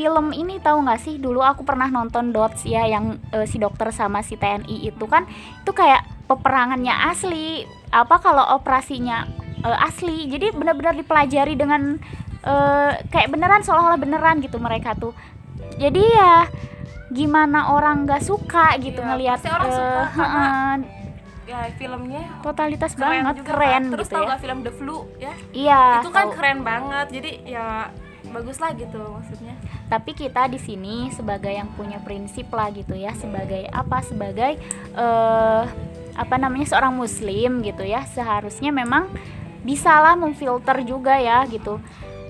film 0.00 0.32
ini 0.32 0.56
tahu 0.64 0.88
nggak 0.88 0.96
sih 1.04 1.20
dulu 1.20 1.44
aku 1.44 1.60
pernah 1.60 1.92
nonton 1.92 2.32
Dots 2.32 2.64
ya 2.64 2.88
yang 2.88 3.20
uh, 3.36 3.44
si 3.44 3.60
dokter 3.60 3.92
sama 3.92 4.24
si 4.24 4.40
TNI 4.40 4.88
itu 4.88 5.04
kan 5.04 5.28
itu 5.60 5.76
kayak 5.76 6.08
peperangannya 6.24 7.12
asli 7.12 7.68
apa 7.92 8.16
kalau 8.16 8.56
operasinya 8.56 9.28
uh, 9.60 9.76
asli 9.84 10.24
jadi 10.32 10.56
benar-benar 10.56 10.96
dipelajari 10.96 11.52
dengan 11.52 12.00
uh, 12.48 12.96
kayak 13.12 13.28
beneran 13.28 13.60
seolah-olah 13.60 14.00
beneran 14.00 14.40
gitu 14.40 14.56
mereka 14.56 14.96
tuh 14.96 15.12
jadi 15.76 16.00
ya 16.00 16.34
gimana 17.12 17.76
orang 17.76 18.08
nggak 18.08 18.24
suka 18.24 18.80
gitu 18.80 19.04
iya, 19.04 19.08
ngelihat 19.12 19.40
uh, 19.44 19.68
suka 19.68 20.02
uh, 20.16 20.74
ya 21.44 21.60
filmnya 21.76 22.24
totalitas 22.40 22.96
keren 22.96 23.20
banget 23.20 23.36
juga, 23.42 23.50
keren 23.52 23.68
kan. 23.68 23.92
terus 23.92 24.08
gitu 24.08 24.16
tau 24.16 24.24
ya. 24.24 24.30
gak 24.32 24.40
film 24.40 24.58
The 24.64 24.72
Flu 24.72 24.98
ya 25.20 25.32
iya 25.52 25.84
itu 26.00 26.08
kan 26.08 26.26
tahu. 26.30 26.36
keren 26.40 26.58
banget 26.64 27.06
jadi 27.12 27.30
ya 27.44 27.68
bagus 28.28 28.60
lah 28.60 28.76
gitu 28.76 29.00
maksudnya 29.00 29.56
tapi 29.88 30.12
kita 30.12 30.46
di 30.52 30.60
sini 30.60 31.08
sebagai 31.16 31.50
yang 31.50 31.72
punya 31.72 31.96
prinsip 32.04 32.52
lah 32.52 32.68
gitu 32.68 32.92
ya 32.92 33.16
sebagai 33.16 33.64
apa 33.72 34.04
sebagai 34.04 34.60
uh, 34.94 35.64
apa 36.14 36.34
namanya 36.36 36.68
seorang 36.68 36.92
muslim 36.92 37.64
gitu 37.64 37.80
ya 37.80 38.04
seharusnya 38.04 38.68
memang 38.68 39.08
bisalah 39.64 40.16
memfilter 40.16 40.84
juga 40.84 41.16
ya 41.16 41.44
gitu 41.48 41.80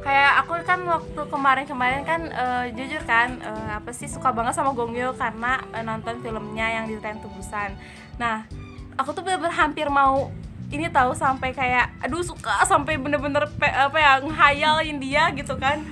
kayak 0.01 0.33
aku 0.45 0.53
kan 0.65 0.81
waktu 0.89 1.23
kemarin-kemarin 1.29 2.03
kan 2.09 2.21
uh, 2.33 2.67
jujur 2.73 3.05
kan 3.05 3.37
uh, 3.45 3.77
apa 3.77 3.93
sih 3.93 4.09
suka 4.09 4.33
banget 4.33 4.57
sama 4.57 4.73
Gongyo 4.73 5.13
karena 5.13 5.61
uh, 5.77 5.85
nonton 5.85 6.25
filmnya 6.25 6.81
yang 6.81 6.85
di 6.89 6.97
Tren 6.97 7.21
Tubusan. 7.21 7.77
Nah, 8.17 8.49
aku 8.97 9.13
tuh 9.13 9.21
bener-bener 9.21 9.53
hampir 9.53 9.93
mau 9.93 10.33
ini 10.71 10.87
tahu 10.89 11.13
sampai 11.19 11.51
kayak 11.51 11.91
aduh 11.99 12.23
suka 12.23 12.63
sampai 12.67 12.95
bener-bener 12.97 13.47
apa 13.59 13.99
ya 13.99 14.23
ngehayalin 14.23 14.99
dia 15.03 15.31
gitu 15.35 15.59
kan 15.59 15.83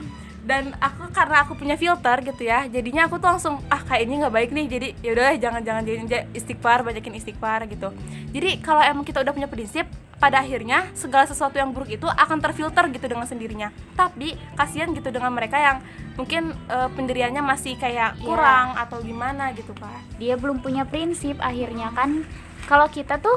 dan 0.49 0.73
aku 0.81 1.13
karena 1.13 1.45
aku 1.45 1.53
punya 1.61 1.77
filter 1.77 2.25
gitu 2.25 2.49
ya 2.49 2.65
jadinya 2.73 3.05
aku 3.05 3.21
tuh 3.21 3.29
langsung 3.37 3.61
ah 3.69 3.85
kayak 3.85 4.09
ini 4.09 4.25
nggak 4.25 4.33
baik 4.33 4.51
nih 4.57 4.67
jadi 4.71 4.89
ya 5.05 5.11
udah 5.13 5.29
jangan 5.37 5.61
jangan 5.61 5.83
jadi 5.85 6.25
istighfar 6.33 6.81
banyakin 6.89 7.21
istighfar 7.21 7.69
gitu 7.69 7.93
jadi 8.33 8.57
kalau 8.65 8.81
emang 8.81 9.05
kita 9.05 9.21
udah 9.21 9.37
punya 9.37 9.45
prinsip 9.45 9.85
pada 10.17 10.41
akhirnya 10.41 10.89
segala 10.97 11.29
sesuatu 11.29 11.61
yang 11.61 11.71
buruk 11.71 11.93
itu 11.93 12.09
akan 12.09 12.41
terfilter 12.41 12.89
gitu 12.91 13.07
dengan 13.13 13.29
sendirinya 13.29 13.69
tapi 13.93 14.41
kasihan 14.57 14.89
gitu 14.97 15.13
dengan 15.13 15.37
mereka 15.37 15.61
yang 15.61 15.85
mungkin 16.17 16.57
uh, 16.73 16.89
pendiriannya 16.97 17.45
masih 17.45 17.77
kayak 17.77 18.17
iya. 18.17 18.25
kurang 18.25 18.73
yeah. 18.73 18.83
atau 18.89 18.99
gimana 19.05 19.53
gitu 19.53 19.77
kan 19.77 20.01
dia 20.17 20.41
belum 20.41 20.65
punya 20.65 20.89
prinsip 20.89 21.37
akhirnya 21.45 21.93
kan 21.93 22.25
kalau 22.65 22.89
kita 22.89 23.21
tuh 23.21 23.37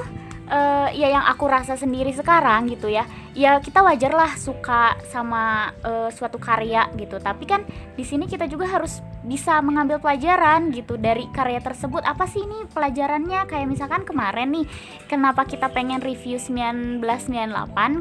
uh, 0.51 0.87
ya 0.91 1.07
yang 1.07 1.23
aku 1.23 1.47
rasa 1.47 1.79
sendiri 1.79 2.11
sekarang 2.11 2.67
gitu 2.67 2.91
ya. 2.91 3.07
Ya 3.31 3.57
kita 3.63 3.79
wajar 3.79 4.11
lah 4.11 4.35
suka 4.35 4.99
sama 5.07 5.71
uh, 5.87 6.11
suatu 6.11 6.35
karya 6.35 6.91
gitu. 6.99 7.17
Tapi 7.17 7.47
kan 7.47 7.63
di 7.95 8.03
sini 8.03 8.27
kita 8.27 8.45
juga 8.51 8.67
harus 8.67 8.99
bisa 9.23 9.61
mengambil 9.63 10.03
pelajaran 10.03 10.75
gitu 10.75 10.99
dari 10.99 11.31
karya 11.31 11.63
tersebut. 11.63 12.03
Apa 12.03 12.27
sih 12.27 12.43
ini 12.43 12.67
pelajarannya? 12.75 13.47
Kayak 13.47 13.67
misalkan 13.71 14.03
kemarin 14.03 14.51
nih 14.51 14.65
kenapa 15.07 15.47
kita 15.47 15.71
pengen 15.71 16.03
review 16.03 16.35
1998 16.35 16.99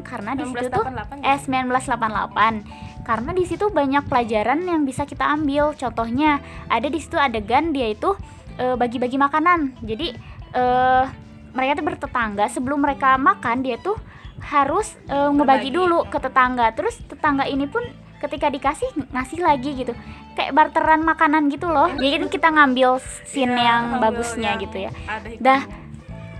karena 0.03 0.31
di 0.35 0.43
situ 0.51 0.67
tuh 0.67 0.83
ya? 1.23 1.37
eh 1.37 1.39
1988 1.39 2.91
karena 3.01 3.31
di 3.33 3.43
situ 3.49 3.65
banyak 3.73 4.05
pelajaran 4.05 4.61
yang 4.67 4.83
bisa 4.83 5.07
kita 5.07 5.25
ambil. 5.31 5.71
Contohnya 5.79 6.43
ada 6.67 6.91
di 6.91 6.99
situ 6.99 7.15
adegan 7.15 7.71
dia 7.71 7.95
itu 7.95 8.13
uh, 8.59 8.75
bagi-bagi 8.75 9.15
makanan. 9.15 9.79
Jadi 9.85 10.11
uh, 10.53 11.20
mereka 11.51 11.79
tuh 11.79 11.85
bertetangga 11.85 12.45
sebelum 12.47 12.79
mereka 12.79 13.19
makan 13.19 13.63
dia 13.63 13.77
tuh 13.79 13.95
harus 14.41 14.97
uh, 15.11 15.29
ngebagi 15.29 15.69
dulu 15.69 16.07
ke 16.09 16.17
tetangga. 16.17 16.73
Terus 16.73 16.97
tetangga 17.05 17.45
ini 17.45 17.69
pun 17.69 17.85
ketika 18.21 18.49
dikasih 18.49 18.89
ngasih 19.13 19.39
lagi 19.41 19.71
gitu. 19.77 19.93
Kayak 20.33 20.51
barteran 20.55 21.03
makanan 21.03 21.51
gitu 21.51 21.69
loh. 21.69 21.91
Jadi 21.93 22.25
kan 22.25 22.29
kita 22.31 22.47
ngambil 22.49 22.89
scene 23.27 23.53
ya, 23.53 23.63
yang 23.67 23.83
bagusnya 23.99 24.55
yang 24.55 24.63
gitu 24.63 24.77
ya. 24.87 24.91
dah 25.37 25.61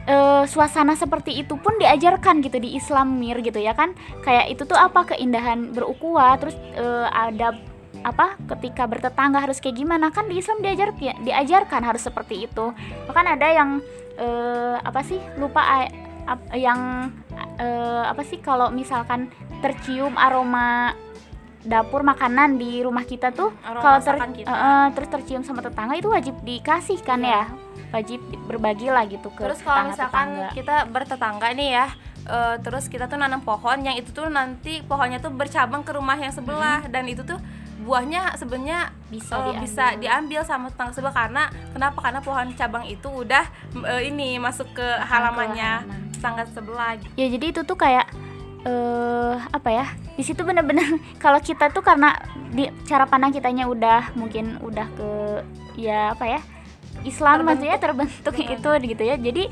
uh, 0.07 0.43
suasana 0.47 0.95
seperti 0.95 1.43
itu 1.43 1.59
pun 1.59 1.75
diajarkan 1.77 2.39
gitu 2.41 2.57
di 2.57 2.79
Islam 2.79 3.19
mir 3.19 3.37
gitu 3.43 3.59
ya 3.59 3.75
kan. 3.75 3.93
Kayak 4.23 4.55
itu 4.55 4.63
tuh 4.65 4.79
apa 4.79 5.13
keindahan 5.13 5.75
berukhuwah 5.75 6.39
terus 6.39 6.55
uh, 6.79 7.11
ada 7.11 7.57
apa 8.01 8.33
ketika 8.57 8.89
bertetangga 8.89 9.43
harus 9.43 9.61
kayak 9.61 9.77
gimana. 9.77 10.09
Kan 10.09 10.31
di 10.31 10.39
Islam 10.41 10.63
diajar 10.63 10.95
diajarkan 10.97 11.81
harus 11.85 12.01
seperti 12.01 12.47
itu. 12.47 12.73
Bahkan 13.05 13.25
ada 13.27 13.47
yang 13.51 13.83
uh, 14.21 14.77
apa 14.85 15.01
sih 15.01 15.19
lupa 15.41 15.61
uh, 15.65 15.89
yang 16.53 17.09
uh, 17.57 18.05
apa 18.05 18.21
sih 18.21 18.37
kalau 18.39 18.69
misalkan 18.69 19.27
tercium 19.65 20.13
aroma 20.15 20.93
dapur 21.61 22.01
makanan 22.01 22.57
di 22.57 22.81
rumah 22.81 23.05
kita 23.05 23.29
tuh 23.33 23.53
kalau 23.61 24.01
ter 24.01 24.17
Uh, 24.45 24.89
terus 24.97 25.09
tercium 25.13 25.45
sama 25.45 25.61
tetangga 25.61 25.93
itu 25.93 26.09
wajib 26.09 26.33
dikasihkan 26.41 27.21
yeah. 27.21 27.45
ya 27.45 27.71
wajib 27.91 28.19
berbagi 28.47 28.87
lah 28.89 29.05
gitu 29.05 29.29
ke 29.35 29.45
terus 29.45 29.61
kalau 29.61 29.91
misalkan 29.91 30.27
tetangga. 30.31 30.55
kita 30.57 30.75
bertetangga 30.89 31.47
nih 31.53 31.69
ya 31.77 31.85
uh, 32.25 32.55
terus 32.63 32.89
kita 32.89 33.05
tuh 33.05 33.19
nanam 33.19 33.43
pohon 33.45 33.83
yang 33.83 33.93
itu 33.93 34.09
tuh 34.09 34.25
nanti 34.31 34.81
pohonnya 34.81 35.21
tuh 35.21 35.29
bercabang 35.29 35.85
ke 35.85 35.91
rumah 35.93 36.17
yang 36.17 36.33
sebelah 36.33 36.81
hmm. 36.81 36.89
dan 36.89 37.03
itu 37.05 37.21
tuh 37.21 37.37
buahnya 37.81 38.37
sebenarnya 38.37 38.93
bisa 39.09 39.33
uh, 39.35 39.49
diambil. 39.49 39.61
bisa 39.65 39.85
diambil 39.97 40.41
sama 40.45 40.67
tetangga 40.69 40.93
sebelah. 40.93 41.15
Karena 41.15 41.43
kenapa? 41.73 41.99
Karena 41.99 42.19
pohon 42.21 42.47
cabang 42.53 42.85
itu 42.87 43.09
udah 43.09 43.45
uh, 43.81 44.01
ini 44.01 44.37
masuk 44.37 44.69
ke 44.77 44.87
halamannya 45.05 45.83
tetangga 46.21 46.45
sebelah 46.53 47.01
ya 47.17 47.25
jadi 47.33 47.49
itu 47.49 47.65
tuh 47.65 47.73
kayak 47.73 48.05
uh, 48.69 49.41
apa 49.49 49.69
ya? 49.73 49.85
Di 50.13 50.21
situ 50.21 50.45
bener-bener 50.45 51.01
kalau 51.23 51.41
kita 51.41 51.73
tuh 51.73 51.81
karena 51.81 52.13
di 52.53 52.69
cara 52.85 53.09
pandang 53.09 53.33
kitanya 53.33 53.65
udah 53.65 54.13
mungkin 54.13 54.61
udah 54.61 54.87
ke 54.93 55.09
ya 55.81 56.13
apa 56.13 56.25
ya? 56.37 56.39
Islam 57.01 57.41
terbentuk, 57.41 57.47
maksudnya 57.49 57.77
terbentuk 57.81 58.35
itu 58.37 58.69
gitu 58.93 59.03
ya. 59.03 59.15
Jadi 59.17 59.43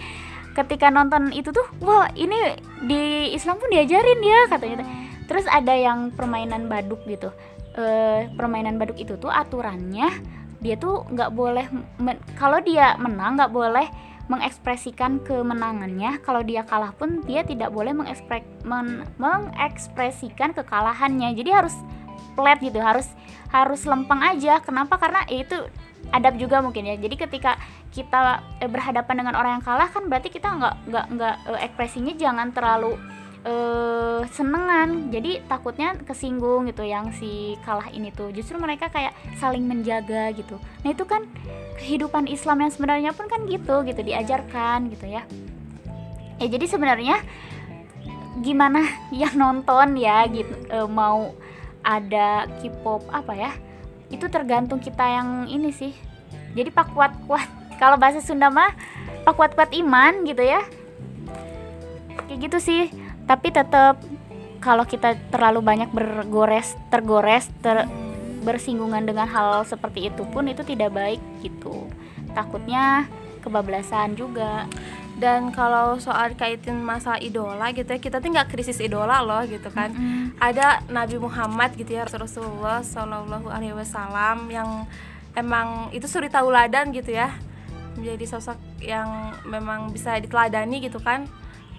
ketika 0.54 0.92
nonton 0.92 1.32
itu 1.32 1.50
tuh 1.50 1.66
wah 1.80 2.10
ini 2.14 2.58
di 2.84 3.34
Islam 3.34 3.62
pun 3.62 3.70
diajarin 3.72 4.20
ya 4.20 4.42
katanya 4.50 4.86
terus 5.30 5.46
ada 5.46 5.72
yang 5.72 6.10
permainan 6.12 6.66
baduk 6.68 7.00
gitu 7.06 7.30
uh, 7.76 8.30
permainan 8.34 8.80
baduk 8.80 8.98
itu 8.98 9.20
tuh 9.20 9.30
aturannya 9.30 10.10
dia 10.60 10.76
tuh 10.76 11.08
nggak 11.08 11.32
boleh 11.32 11.66
kalau 12.36 12.60
dia 12.60 12.96
menang 13.00 13.40
nggak 13.40 13.52
boleh 13.52 13.88
mengekspresikan 14.30 15.20
kemenangannya. 15.26 16.22
Kalau 16.22 16.46
dia 16.46 16.62
kalah 16.62 16.94
pun 16.94 17.26
dia 17.26 17.42
tidak 17.42 17.74
boleh 17.74 17.92
mengekspre 17.92 18.46
men 18.62 19.04
mengekspresikan 19.18 20.54
kekalahannya. 20.54 21.34
Jadi 21.34 21.50
harus 21.50 21.74
flat 22.38 22.62
gitu 22.62 22.78
harus 22.78 23.10
harus 23.50 23.82
lempeng 23.90 24.22
aja. 24.22 24.62
Kenapa? 24.62 25.02
Karena 25.02 25.26
itu 25.28 25.58
adab 26.14 26.38
juga 26.38 26.62
mungkin 26.62 26.86
ya. 26.86 26.96
Jadi 26.96 27.18
ketika 27.18 27.58
kita 27.90 28.46
eh, 28.62 28.70
berhadapan 28.70 29.26
dengan 29.26 29.34
orang 29.34 29.60
yang 29.60 29.66
kalah 29.66 29.90
kan 29.90 30.06
berarti 30.06 30.30
kita 30.30 30.46
nggak 30.46 30.76
nggak 30.94 31.06
nggak 31.18 31.36
eh, 31.50 31.60
ekspresinya 31.66 32.14
jangan 32.14 32.54
terlalu 32.54 33.02
eh 33.50 33.89
senengan 34.28 35.14
jadi 35.14 35.44
takutnya 35.48 35.96
kesinggung 36.04 36.68
gitu 36.68 36.84
yang 36.84 37.14
si 37.16 37.56
kalah 37.64 37.88
ini 37.94 38.12
tuh. 38.12 38.34
Justru 38.36 38.60
mereka 38.60 38.92
kayak 38.92 39.16
saling 39.40 39.64
menjaga 39.64 40.34
gitu. 40.36 40.60
Nah 40.84 40.90
itu 40.92 41.04
kan 41.08 41.24
kehidupan 41.80 42.28
Islam 42.28 42.66
yang 42.66 42.72
sebenarnya 42.72 43.12
pun 43.16 43.32
kan 43.32 43.48
gitu 43.48 43.86
gitu 43.88 44.02
diajarkan 44.04 44.92
gitu 44.92 45.06
ya. 45.08 45.24
Ya 46.40 46.48
jadi 46.48 46.66
sebenarnya 46.68 47.22
gimana 48.40 48.84
yang 49.22 49.36
nonton 49.36 50.00
ya 50.00 50.28
gitu 50.28 50.54
eh, 50.72 50.88
mau 50.88 51.36
ada 51.80 52.48
K-pop 52.60 53.08
apa 53.10 53.34
ya 53.36 53.52
itu 54.10 54.26
tergantung 54.28 54.82
kita 54.82 55.06
yang 55.06 55.48
ini 55.48 55.70
sih. 55.72 55.94
Jadi 56.58 56.74
pak 56.74 56.92
kuat 56.98 57.14
kuat 57.30 57.48
kalau 57.82 57.96
bahasa 57.96 58.20
Sunda 58.20 58.50
mah 58.50 58.74
pak 59.24 59.34
kuat 59.38 59.54
kuat 59.54 59.72
iman 59.76 60.26
gitu 60.26 60.42
ya. 60.42 60.66
Kayak 62.28 62.40
gitu 62.46 62.58
sih 62.62 63.09
tapi 63.30 63.54
tetap 63.54 64.02
kalau 64.58 64.90
kita 64.90 65.14
terlalu 65.30 65.62
banyak 65.62 65.94
bergores 65.94 66.74
tergores 66.90 67.46
ter, 67.62 67.86
bersinggungan 68.42 69.06
dengan 69.06 69.30
hal 69.30 69.62
seperti 69.70 70.10
itu 70.10 70.26
pun 70.26 70.50
itu 70.50 70.66
tidak 70.66 70.90
baik 70.98 71.22
gitu. 71.46 71.86
Takutnya 72.34 73.06
kebablasan 73.46 74.18
juga. 74.18 74.66
Dan 75.20 75.52
kalau 75.52 76.00
soal 76.00 76.32
kaitin 76.34 76.80
masalah 76.80 77.20
idola 77.20 77.76
gitu 77.76 77.92
ya 77.92 78.00
kita 78.00 78.24
tuh 78.24 78.32
nggak 78.32 78.56
krisis 78.56 78.80
idola 78.82 79.22
loh 79.22 79.46
gitu 79.46 79.70
kan. 79.70 79.94
Mm-mm. 79.94 80.40
ada 80.42 80.82
Nabi 80.90 81.20
Muhammad 81.22 81.76
gitu 81.76 82.00
ya 82.00 82.08
Rasulullah 82.08 82.82
Shallallahu 82.82 83.52
Alaihi 83.52 83.76
Wasallam 83.76 84.48
yang 84.48 84.88
emang 85.38 85.94
itu 85.94 86.10
suri 86.10 86.34
tauladan 86.34 86.90
gitu 86.96 87.14
ya. 87.14 87.36
Menjadi 87.94 88.26
sosok 88.26 88.58
yang 88.82 89.38
memang 89.46 89.92
bisa 89.94 90.18
diteladani 90.18 90.82
gitu 90.82 90.98
kan 91.04 91.30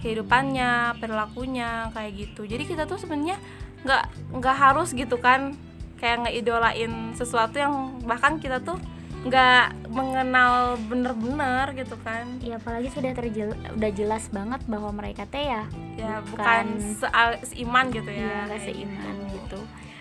kehidupannya 0.00 0.96
perilakunya 0.96 1.88
kayak 1.92 2.12
gitu. 2.16 2.44
Jadi 2.44 2.64
kita 2.64 2.84
tuh 2.84 2.96
sebenarnya 2.96 3.36
nggak 3.80 4.04
nggak 4.36 4.56
harus 4.56 4.92
gitu 4.92 5.16
kan 5.16 5.56
kayak 5.96 6.24
ngeidolain 6.24 7.12
sesuatu 7.12 7.56
yang 7.56 7.74
bahkan 8.04 8.36
kita 8.36 8.60
tuh 8.60 8.80
nggak 9.20 9.92
mengenal 9.92 10.80
bener-bener 10.88 11.76
gitu 11.76 11.96
kan. 12.00 12.40
Ya 12.40 12.56
apalagi 12.56 12.88
sudah 12.88 13.12
terjel 13.12 13.52
udah 13.52 13.90
jelas 13.92 14.32
banget 14.32 14.64
bahwa 14.64 14.88
mereka 14.90 15.28
teh 15.28 15.44
ya 15.44 15.68
ya 15.94 16.24
Bukan- 16.24 16.32
bukan, 16.32 16.66
se- 16.96 17.12
seiman 17.52 17.92
gitu 17.92 18.08
ya 18.08 18.24
ya 18.24 18.38
nggak 18.48 18.60
kayak 18.60 18.64
seiman 18.64 19.16
gitu. 19.28 19.36
gitu. 19.36 19.60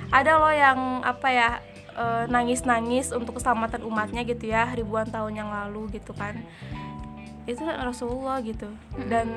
Ada 0.10 0.32
loh 0.40 0.54
yang 0.56 0.80
apa 1.04 1.28
ya 1.28 1.50
eh, 2.00 2.24
nangis-nangis 2.32 3.12
untuk 3.12 3.36
keselamatan 3.36 3.84
umatnya 3.84 4.24
gitu 4.24 4.48
ya 4.48 4.72
ribuan 4.72 5.12
tahun 5.12 5.36
yang 5.36 5.52
lalu 5.52 6.00
gitu 6.00 6.16
kan 6.16 6.40
itu 7.50 7.66
Rasulullah 7.66 8.38
gitu. 8.46 8.70
Dan 9.10 9.28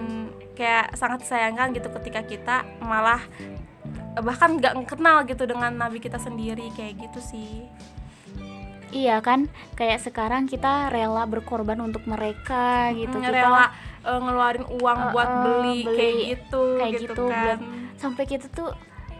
kayak 0.52 0.94
sangat 0.94 1.24
disayangkan 1.24 1.72
gitu 1.72 1.88
ketika 2.00 2.20
kita 2.22 2.56
malah 2.84 3.20
bahkan 4.20 4.60
nggak 4.60 4.76
kenal 4.84 5.24
gitu 5.24 5.48
dengan 5.48 5.72
nabi 5.72 5.96
kita 5.96 6.20
sendiri 6.20 6.68
kayak 6.76 7.00
gitu 7.08 7.20
sih. 7.24 7.64
Iya 8.92 9.24
kan? 9.24 9.48
Kayak 9.72 10.04
sekarang 10.04 10.44
kita 10.44 10.92
rela 10.92 11.24
berkorban 11.24 11.80
untuk 11.80 12.04
mereka 12.04 12.92
gitu. 12.92 13.16
Kita 13.16 13.32
rela 13.32 13.72
eh, 14.04 14.20
ngeluarin 14.20 14.66
uang 14.68 14.98
Eh, 15.00 15.10
buat 15.16 15.28
eh, 15.28 15.40
beli, 15.40 15.78
beli 15.82 15.96
kayak 15.96 16.14
gitu 16.20 16.62
kayak 16.76 16.92
gitu, 17.00 17.06
gitu, 17.08 17.24
kan. 17.30 17.58
sampai 17.96 18.24
kita 18.28 18.46
tuh 18.52 18.70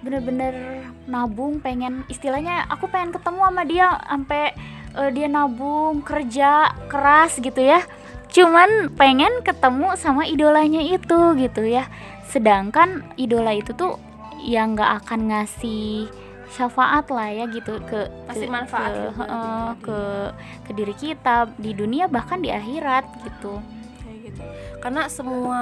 bener-bener 0.03 0.83
nabung 1.07 1.63
pengen 1.63 2.03
istilahnya 2.11 2.67
aku 2.67 2.91
pengen 2.91 3.15
ketemu 3.15 3.41
sama 3.47 3.63
dia 3.63 3.89
sampai 4.03 4.45
eh, 4.99 5.11
dia 5.15 5.29
nabung 5.31 6.03
kerja 6.03 6.75
keras 6.91 7.39
gitu 7.39 7.63
ya 7.63 7.81
cuman 8.33 8.89
pengen 8.97 9.45
ketemu 9.45 9.93
sama 9.95 10.25
idolanya 10.25 10.81
itu 10.81 11.37
gitu 11.37 11.63
ya. 11.63 11.87
Sedangkan 12.27 13.05
idola 13.15 13.53
itu 13.53 13.77
tuh 13.77 14.01
yang 14.41 14.73
nggak 14.73 15.05
akan 15.05 15.29
ngasih 15.29 16.09
syafaat 16.49 17.09
lah 17.09 17.29
ya 17.29 17.45
gitu 17.49 17.81
ke 17.85 18.09
Ngasih 18.29 18.49
ke- 18.49 18.53
manfaat 18.53 18.91
ke, 18.91 18.97
juga 18.99 19.25
gitu. 19.25 19.33
ke 19.85 20.01
ke 20.65 20.71
diri 20.73 20.95
kita 20.97 21.37
di 21.57 21.73
dunia 21.73 22.09
bahkan 22.09 22.41
di 22.41 22.49
akhirat 22.49 23.05
gitu. 23.23 23.61
Kayak 24.01 24.19
gitu. 24.27 24.43
Karena 24.81 25.03
semua 25.07 25.61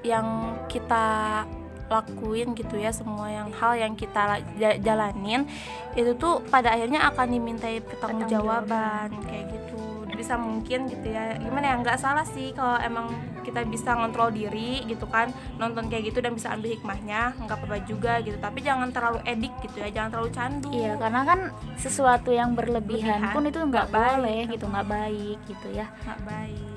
yang 0.00 0.26
kita 0.66 1.44
lakuin 1.86 2.50
gitu 2.52 2.74
ya 2.74 2.90
semua 2.90 3.30
yang 3.30 3.46
hal 3.54 3.78
yang 3.78 3.94
kita 3.94 4.18
la- 4.26 4.46
ja- 4.58 4.74
jalanin 4.74 5.46
itu 5.94 6.18
tuh 6.18 6.42
pada 6.50 6.74
akhirnya 6.74 7.06
akan 7.06 7.26
dimintai 7.30 7.78
pertanggungjawaban 7.78 9.14
kayak 9.22 9.54
gitu 9.54 9.65
bisa 10.16 10.40
mungkin 10.40 10.88
gitu 10.88 11.12
ya. 11.12 11.36
Gimana 11.36 11.72
ya 11.72 11.76
nggak 11.78 11.98
salah 12.00 12.24
sih 12.24 12.56
kalau 12.56 12.80
emang 12.80 13.12
kita 13.44 13.62
bisa 13.68 13.94
ngontrol 13.94 14.32
diri 14.32 14.82
gitu 14.88 15.06
kan. 15.06 15.30
Nonton 15.60 15.86
kayak 15.92 16.10
gitu 16.10 16.24
dan 16.24 16.32
bisa 16.32 16.50
ambil 16.56 16.72
hikmahnya 16.72 17.36
nggak 17.36 17.56
apa-apa 17.60 17.78
juga 17.84 18.18
gitu. 18.24 18.40
Tapi 18.40 18.64
jangan 18.64 18.90
terlalu 18.90 19.20
edik 19.28 19.52
gitu 19.62 19.84
ya 19.84 19.88
jangan 19.92 20.10
terlalu 20.16 20.30
candu. 20.32 20.70
Iya, 20.72 20.92
karena 20.96 21.20
kan 21.22 21.40
sesuatu 21.76 22.32
yang 22.32 22.56
berlebihan 22.56 23.20
Berlebihan, 23.20 23.34
pun 23.34 23.42
itu 23.46 23.58
nggak 23.58 23.88
baik, 23.92 24.16
boleh 24.16 24.40
nggak 24.42 24.54
gitu, 24.54 24.64
nggak 24.66 24.88
baik 24.88 25.38
gitu 25.46 25.68
ya. 25.74 25.86
nggak 26.06 26.20
baik 26.24 26.75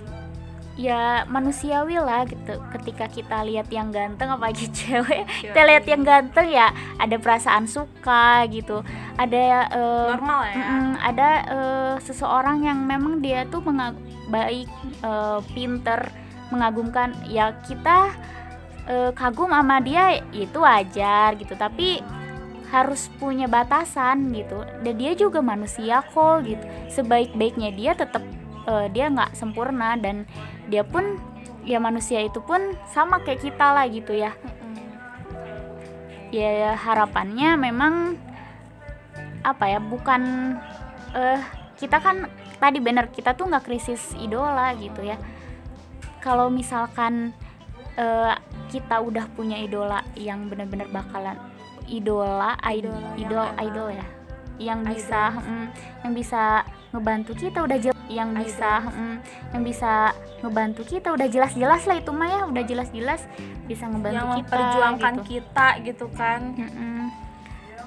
Ya 0.79 1.27
manusiawi 1.27 1.99
lah 1.99 2.23
gitu. 2.23 2.55
Ketika 2.71 3.11
kita 3.11 3.43
lihat 3.43 3.67
yang 3.67 3.91
ganteng 3.91 4.31
apalagi 4.31 4.71
cewek, 4.79 5.27
Iya, 5.27 5.51
kita 5.51 5.61
lihat 5.67 5.85
yang 5.91 6.03
ganteng 6.07 6.47
ya 6.47 6.71
ada 6.95 7.19
perasaan 7.19 7.67
suka 7.67 8.47
gitu. 8.47 8.79
Ada 9.19 9.67
eh, 9.75 10.07
normal 10.15 10.39
ya 10.47 10.55
mm-mm, 10.55 10.87
ada 11.03 11.29
eh, 11.51 11.95
seseorang 11.99 12.63
yang 12.63 12.79
memang 12.87 13.19
dia 13.19 13.43
tuh 13.51 13.59
menga- 13.59 13.99
baik, 14.31 14.71
eh, 15.03 15.39
pinter, 15.51 16.07
mengagumkan. 16.47 17.11
Ya 17.27 17.59
kita 17.67 18.15
eh, 18.87 19.11
kagum 19.11 19.51
sama 19.51 19.83
dia 19.83 20.23
itu 20.31 20.63
wajar 20.63 21.35
gitu. 21.35 21.59
Tapi 21.59 21.99
harus 22.69 23.09
punya 23.17 23.49
batasan 23.49 24.29
gitu 24.29 24.61
dan 24.85 24.93
dia 24.93 25.17
juga 25.17 25.41
manusia 25.41 26.05
kok 26.05 26.45
gitu 26.45 26.61
sebaik-baiknya 26.93 27.73
dia 27.73 27.97
tetap 27.97 28.21
eh, 28.69 28.85
dia 28.93 29.09
nggak 29.09 29.33
sempurna 29.33 29.97
dan 29.97 30.29
dia 30.69 30.85
pun 30.85 31.17
ya 31.65 31.81
manusia 31.81 32.21
itu 32.21 32.39
pun 32.45 32.77
sama 32.93 33.25
kayak 33.25 33.41
kita 33.41 33.65
lah 33.73 33.89
gitu 33.89 34.13
ya. 34.13 34.37
Ya 36.29 36.77
harapannya 36.77 37.57
memang 37.57 38.13
apa 39.41 39.65
ya 39.65 39.79
bukan 39.81 40.53
eh 41.17 41.41
kita 41.81 41.97
kan 41.97 42.29
tadi 42.61 42.77
bener 42.77 43.09
kita 43.09 43.33
tuh 43.33 43.49
nggak 43.49 43.65
krisis 43.65 44.13
idola 44.21 44.77
gitu 44.77 45.01
ya. 45.01 45.17
Kalau 46.21 46.53
misalkan 46.53 47.33
eh, 47.97 48.33
kita 48.69 49.01
udah 49.01 49.25
punya 49.33 49.57
idola 49.57 50.05
yang 50.13 50.45
bener-bener 50.45 50.85
bakalan 50.93 51.35
idola 51.89 52.53
idol 52.69 52.93
idol 53.17 53.49
emang 53.49 53.57
idol 53.57 53.87
ya 53.89 54.07
yang 54.61 54.79
idol. 54.85 54.93
bisa 54.93 55.21
mm, 55.33 55.67
yang 56.05 56.13
bisa 56.13 56.43
ngebantu 56.89 57.31
kita 57.37 57.61
udah 57.61 57.77
jelas 57.77 57.99
yang 58.09 58.33
bisa 58.33 58.81
mm, 58.81 59.17
yang 59.53 59.63
bisa 59.63 59.93
ngebantu 60.41 60.81
kita 60.89 61.13
udah 61.13 61.27
jelas-jelas 61.29 61.81
lah 61.85 61.97
itu 62.01 62.11
mah 62.11 62.27
ya 62.27 62.41
udah 62.49 62.63
jelas-jelas 62.65 63.21
bisa 63.69 63.85
ngebantu 63.85 64.17
yang 64.17 64.29
kita 64.33 64.49
memperjuangkan 64.49 65.13
gitu. 65.21 65.27
kita 65.29 65.67
gitu 65.85 66.05
kan 66.17 66.41
Mm-mm. 66.57 67.01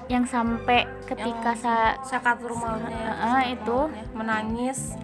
yang 0.07 0.23
sampai 0.23 0.87
ketika 1.03 1.51
Yang 1.51 1.63
sa 1.63 1.75
syakat 2.07 2.37
rumahnya 2.39 3.11
Heeh, 3.11 3.59
itu. 3.59 3.79
menangis 4.15 4.95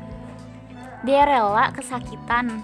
dia 1.04 1.24
rela 1.28 1.72
kesakitan 1.76 2.64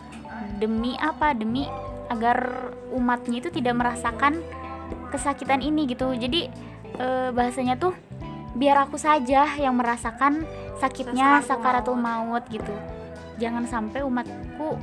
demi 0.60 0.96
apa 1.00 1.36
demi 1.36 1.68
agar 2.08 2.72
umatnya 2.96 3.44
itu 3.44 3.50
tidak 3.52 3.76
merasakan 3.76 4.40
kesakitan 5.12 5.60
ini 5.60 5.88
gitu 5.88 6.16
jadi 6.16 6.52
eh, 7.00 7.30
bahasanya 7.36 7.76
tuh 7.76 7.96
biar 8.56 8.78
aku 8.82 8.96
saja 8.96 9.46
yang 9.54 9.76
merasakan 9.76 10.48
sakitnya 10.76 11.40
Sakaratul 11.42 11.96
maut. 11.96 12.44
gitu. 12.48 12.72
Jangan 13.36 13.64
sampai 13.66 14.00
umatku 14.00 14.80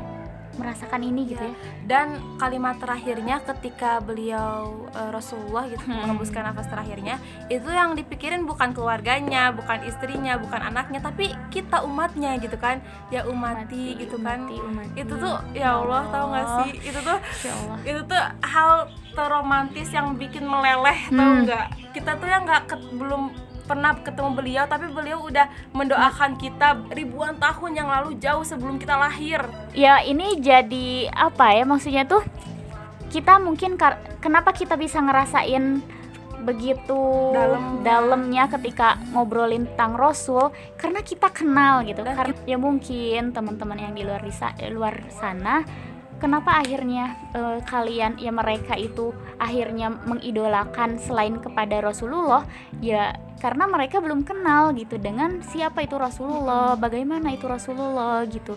merasakan 0.52 1.00
ini 1.00 1.24
gitu 1.26 1.40
ya. 1.40 1.54
Dan 1.82 2.12
kalimat 2.36 2.76
terakhirnya 2.76 3.40
ketika 3.42 3.96
beliau 3.98 4.84
eh, 4.92 5.08
Rasulullah 5.08 5.64
gitu 5.64 5.80
Hmm. 5.82 6.04
mengembuskan 6.04 6.44
nafas 6.44 6.68
terakhirnya 6.68 7.16
itu 7.48 7.64
yang 7.66 7.96
dipikirin 7.96 8.44
bukan 8.44 8.76
keluarganya 8.76 9.48
bukan 9.50 9.80
istrinya 9.82 10.36
bukan 10.36 10.60
anaknya 10.62 11.00
tapi 11.00 11.32
kita 11.48 11.80
umatnya 11.80 12.36
gitu 12.36 12.60
kan. 12.60 12.84
Ya 13.08 13.24
umati, 13.24 13.96
gitu 13.96 14.20
kan. 14.20 14.44
umati, 14.44 14.56
umati. 14.60 14.92
itu 15.00 15.14
tuh 15.16 15.34
ya 15.52 15.72
Allah 15.74 16.02
tahu 16.06 16.24
nggak 16.28 16.46
sih? 16.58 16.70
Itu 16.84 17.00
tuh 17.00 17.18
ya 17.40 17.52
Allah. 17.56 17.76
itu 17.82 18.00
tuh 18.04 18.22
hal 18.44 18.70
terromantis 19.16 19.88
yang 19.88 20.12
bikin 20.14 20.44
meleleh 20.44 20.98
tahu 21.08 21.16
Hmm. 21.32 21.42
nggak? 21.48 21.66
Kita 21.92 22.20
tuh 22.20 22.28
yang 22.28 22.44
nggak 22.44 22.62
belum 22.92 23.32
pernah 23.72 23.96
ketemu 23.96 24.30
beliau 24.36 24.64
tapi 24.68 24.92
beliau 24.92 25.24
udah 25.24 25.48
mendoakan 25.72 26.36
kita 26.36 26.92
ribuan 26.92 27.40
tahun 27.40 27.72
yang 27.72 27.88
lalu 27.88 28.20
jauh 28.20 28.44
sebelum 28.44 28.76
kita 28.76 29.00
lahir. 29.00 29.40
Ya 29.72 30.04
ini 30.04 30.36
jadi 30.36 31.08
apa 31.08 31.56
ya 31.56 31.64
maksudnya 31.64 32.04
tuh? 32.04 32.20
Kita 33.08 33.40
mungkin 33.40 33.80
kenapa 34.20 34.52
kita 34.52 34.76
bisa 34.76 35.00
ngerasain 35.00 35.80
begitu 36.42 37.32
Dalemnya. 37.32 37.80
dalamnya 37.80 38.44
ketika 38.52 39.00
ngobrolin 39.16 39.64
tentang 39.72 39.96
Rasul? 39.96 40.52
Karena 40.76 41.00
kita 41.00 41.32
kenal 41.32 41.80
gitu 41.88 42.04
Dan 42.04 42.12
karena 42.12 42.36
ya 42.44 42.60
mungkin 42.60 43.32
teman-teman 43.32 43.78
yang 43.80 43.96
di 43.96 44.04
luar 44.04 44.20
di 44.20 44.68
luar 44.68 45.00
sana 45.08 45.64
kenapa 46.22 46.62
akhirnya 46.62 47.18
eh, 47.34 47.58
kalian 47.66 48.22
ya 48.22 48.30
mereka 48.30 48.78
itu 48.78 49.10
akhirnya 49.36 49.90
mengidolakan 50.06 51.02
selain 51.02 51.42
kepada 51.42 51.82
Rasulullah? 51.82 52.46
Ya 52.78 53.18
karena 53.42 53.66
mereka 53.66 53.98
belum 53.98 54.22
kenal 54.22 54.70
gitu 54.78 55.02
dengan 55.02 55.42
siapa 55.42 55.82
itu 55.82 55.98
Rasulullah 55.98 56.78
bagaimana 56.78 57.34
itu 57.34 57.50
Rasulullah 57.50 58.22
gitu. 58.30 58.54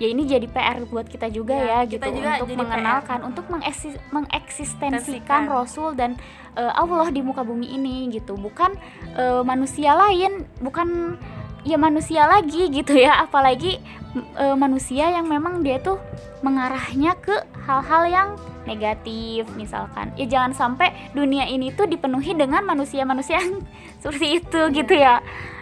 Ya 0.00 0.08
ini 0.08 0.24
jadi 0.24 0.48
PR 0.48 0.88
buat 0.88 1.08
kita 1.08 1.28
juga 1.28 1.52
Ya, 1.56 1.84
ya, 1.84 2.00
kita 2.00 2.08
gitu 2.08 2.24
juga 2.24 2.32
untuk 2.40 2.56
mengenalkan 2.56 3.18
untuk 3.20 3.44
mengeksis- 3.52 4.00
mengeksistensikan 4.08 5.00
Tensikan. 5.00 5.42
Rasul 5.48 5.92
dan 5.92 6.16
eh, 6.56 6.72
Allah 6.72 7.08
di 7.08 7.20
muka 7.20 7.40
bumi 7.44 7.76
ini 7.76 8.08
gitu. 8.12 8.36
Bukan 8.36 8.76
eh, 9.16 9.42
manusia 9.44 9.92
lain 9.96 10.44
bukan 10.60 11.16
ya 11.64 11.76
manusia 11.76 12.26
lagi 12.26 12.68
gitu 12.68 12.96
ya. 12.96 13.20
Apalagi 13.22 13.80
eh, 14.16 14.56
manusia 14.56 15.10
yang 15.10 15.26
memang 15.26 15.60
dia 15.60 15.78
tuh 15.78 15.98
mengarahnya 16.40 17.16
ke 17.20 17.36
hal-hal 17.68 18.02
yang 18.08 18.28
negatif. 18.64 19.48
Misalkan 19.56 20.12
ya 20.16 20.26
jangan 20.26 20.52
sampai 20.52 20.92
dunia 21.12 21.44
ini 21.46 21.72
tuh 21.72 21.84
dipenuhi 21.84 22.32
dengan 22.32 22.64
manusia-manusia 22.64 23.40
yang 23.40 23.60
seperti 24.02 24.40
itu 24.40 24.60
Iya. 24.60 24.76
gitu 24.76 24.94
ya. 24.96 25.14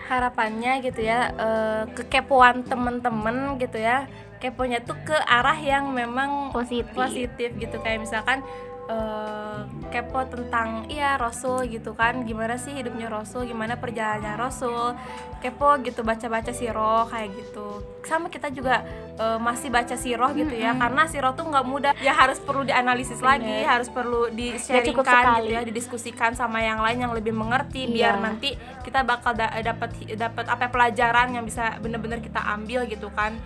Harapannya 0.08 0.80
gitu 0.80 1.04
ya 1.04 1.30
eh, 1.36 1.82
kekepoan 1.92 2.64
temen-temen 2.64 3.60
gitu 3.60 3.76
ya. 3.76 4.08
Keponya 4.38 4.78
tuh 4.86 4.94
ke 5.02 5.18
arah 5.26 5.58
yang 5.58 5.90
memang 5.90 6.54
positif. 6.54 6.94
positif 6.94 7.50
gitu. 7.58 7.76
Kayak 7.82 8.06
misalkan 8.06 8.38
eh, 8.88 9.60
kepo 9.88 10.20
tentang 10.26 10.84
iya 10.88 11.14
Rasul 11.14 11.68
gitu 11.68 11.92
kan. 11.92 12.24
Gimana 12.24 12.56
sih 12.56 12.72
hidupnya 12.72 13.08
Rasul? 13.08 13.44
Gimana 13.44 13.76
perjalanannya 13.76 14.34
Rasul? 14.34 14.96
Kepo 15.38 15.78
gitu 15.80 16.02
baca-baca 16.02 16.50
siroh 16.50 17.06
kayak 17.06 17.30
gitu. 17.30 17.78
Sama 18.02 18.26
kita 18.26 18.48
juga 18.48 18.82
eh, 19.14 19.38
masih 19.38 19.68
baca 19.68 19.94
siroh 19.94 20.32
gitu 20.32 20.50
ya. 20.50 20.72
Mm-mm. 20.72 20.82
karena 20.82 21.02
siroh 21.06 21.32
tuh 21.32 21.46
nggak 21.46 21.64
mudah. 21.64 21.92
Ya 22.00 22.12
harus 22.12 22.38
perlu 22.38 22.64
dianalisis 22.64 23.20
lagi 23.20 23.44
Bener. 23.44 23.68
harus 23.68 23.88
perlu 23.88 24.28
di 24.28 24.56
cukup 24.56 25.04
sharingkan 25.04 25.38
gitu 25.38 25.52
ya 25.52 25.60
didiskusikan 25.62 26.32
sama 26.32 26.58
yang 26.58 26.80
lain 26.80 26.98
yang 26.98 27.12
lebih 27.12 27.30
mengerti 27.30 27.86
biar 27.86 28.16
Iya. 28.16 28.24
nanti 28.24 28.48
kita 28.82 29.04
bakal 29.04 29.36
da- 29.36 29.52
dapat 29.60 29.90
dapat 30.16 30.44
apa 30.48 30.64
ya, 30.64 30.70
pelajaran 30.70 31.28
yang 31.30 31.44
bisa 31.44 31.76
bener-bener 31.78 32.18
kita 32.18 32.40
ambil 32.40 32.88
gitu 32.88 33.12
kan 33.12 33.36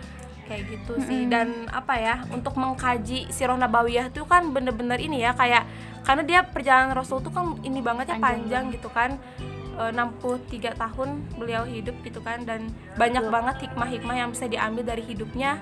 kayak 0.52 0.68
gitu 0.68 0.92
sih 1.08 1.24
Mm-mm. 1.24 1.32
dan 1.32 1.48
apa 1.72 1.96
ya 1.96 2.14
untuk 2.28 2.52
mengkaji 2.54 3.32
sirah 3.32 3.56
nabawiyah 3.56 4.12
tuh 4.12 4.28
kan 4.28 4.52
bener-bener 4.52 5.00
ini 5.00 5.24
ya 5.24 5.32
kayak 5.32 5.64
karena 6.04 6.22
dia 6.22 6.40
perjalanan 6.44 6.92
Rasul 6.92 7.24
tuh 7.24 7.32
kan 7.32 7.56
ini 7.64 7.80
banget 7.80 8.12
ya 8.12 8.20
Panjang 8.20 8.68
panjang, 8.68 8.76
gitu 8.76 8.88
kan 8.92 9.16
E, 9.72 9.88
63 9.88 10.76
tahun 10.76 11.08
beliau 11.40 11.64
hidup 11.64 11.96
gitu 12.04 12.20
kan 12.20 12.44
dan 12.44 12.68
banyak 13.00 13.24
Betul. 13.24 13.32
banget 13.32 13.56
hikmah-hikmah 13.64 14.16
yang 14.20 14.28
bisa 14.28 14.44
diambil 14.44 14.84
dari 14.84 15.00
hidupnya 15.00 15.56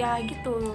ya 0.00 0.16
gitu 0.24 0.72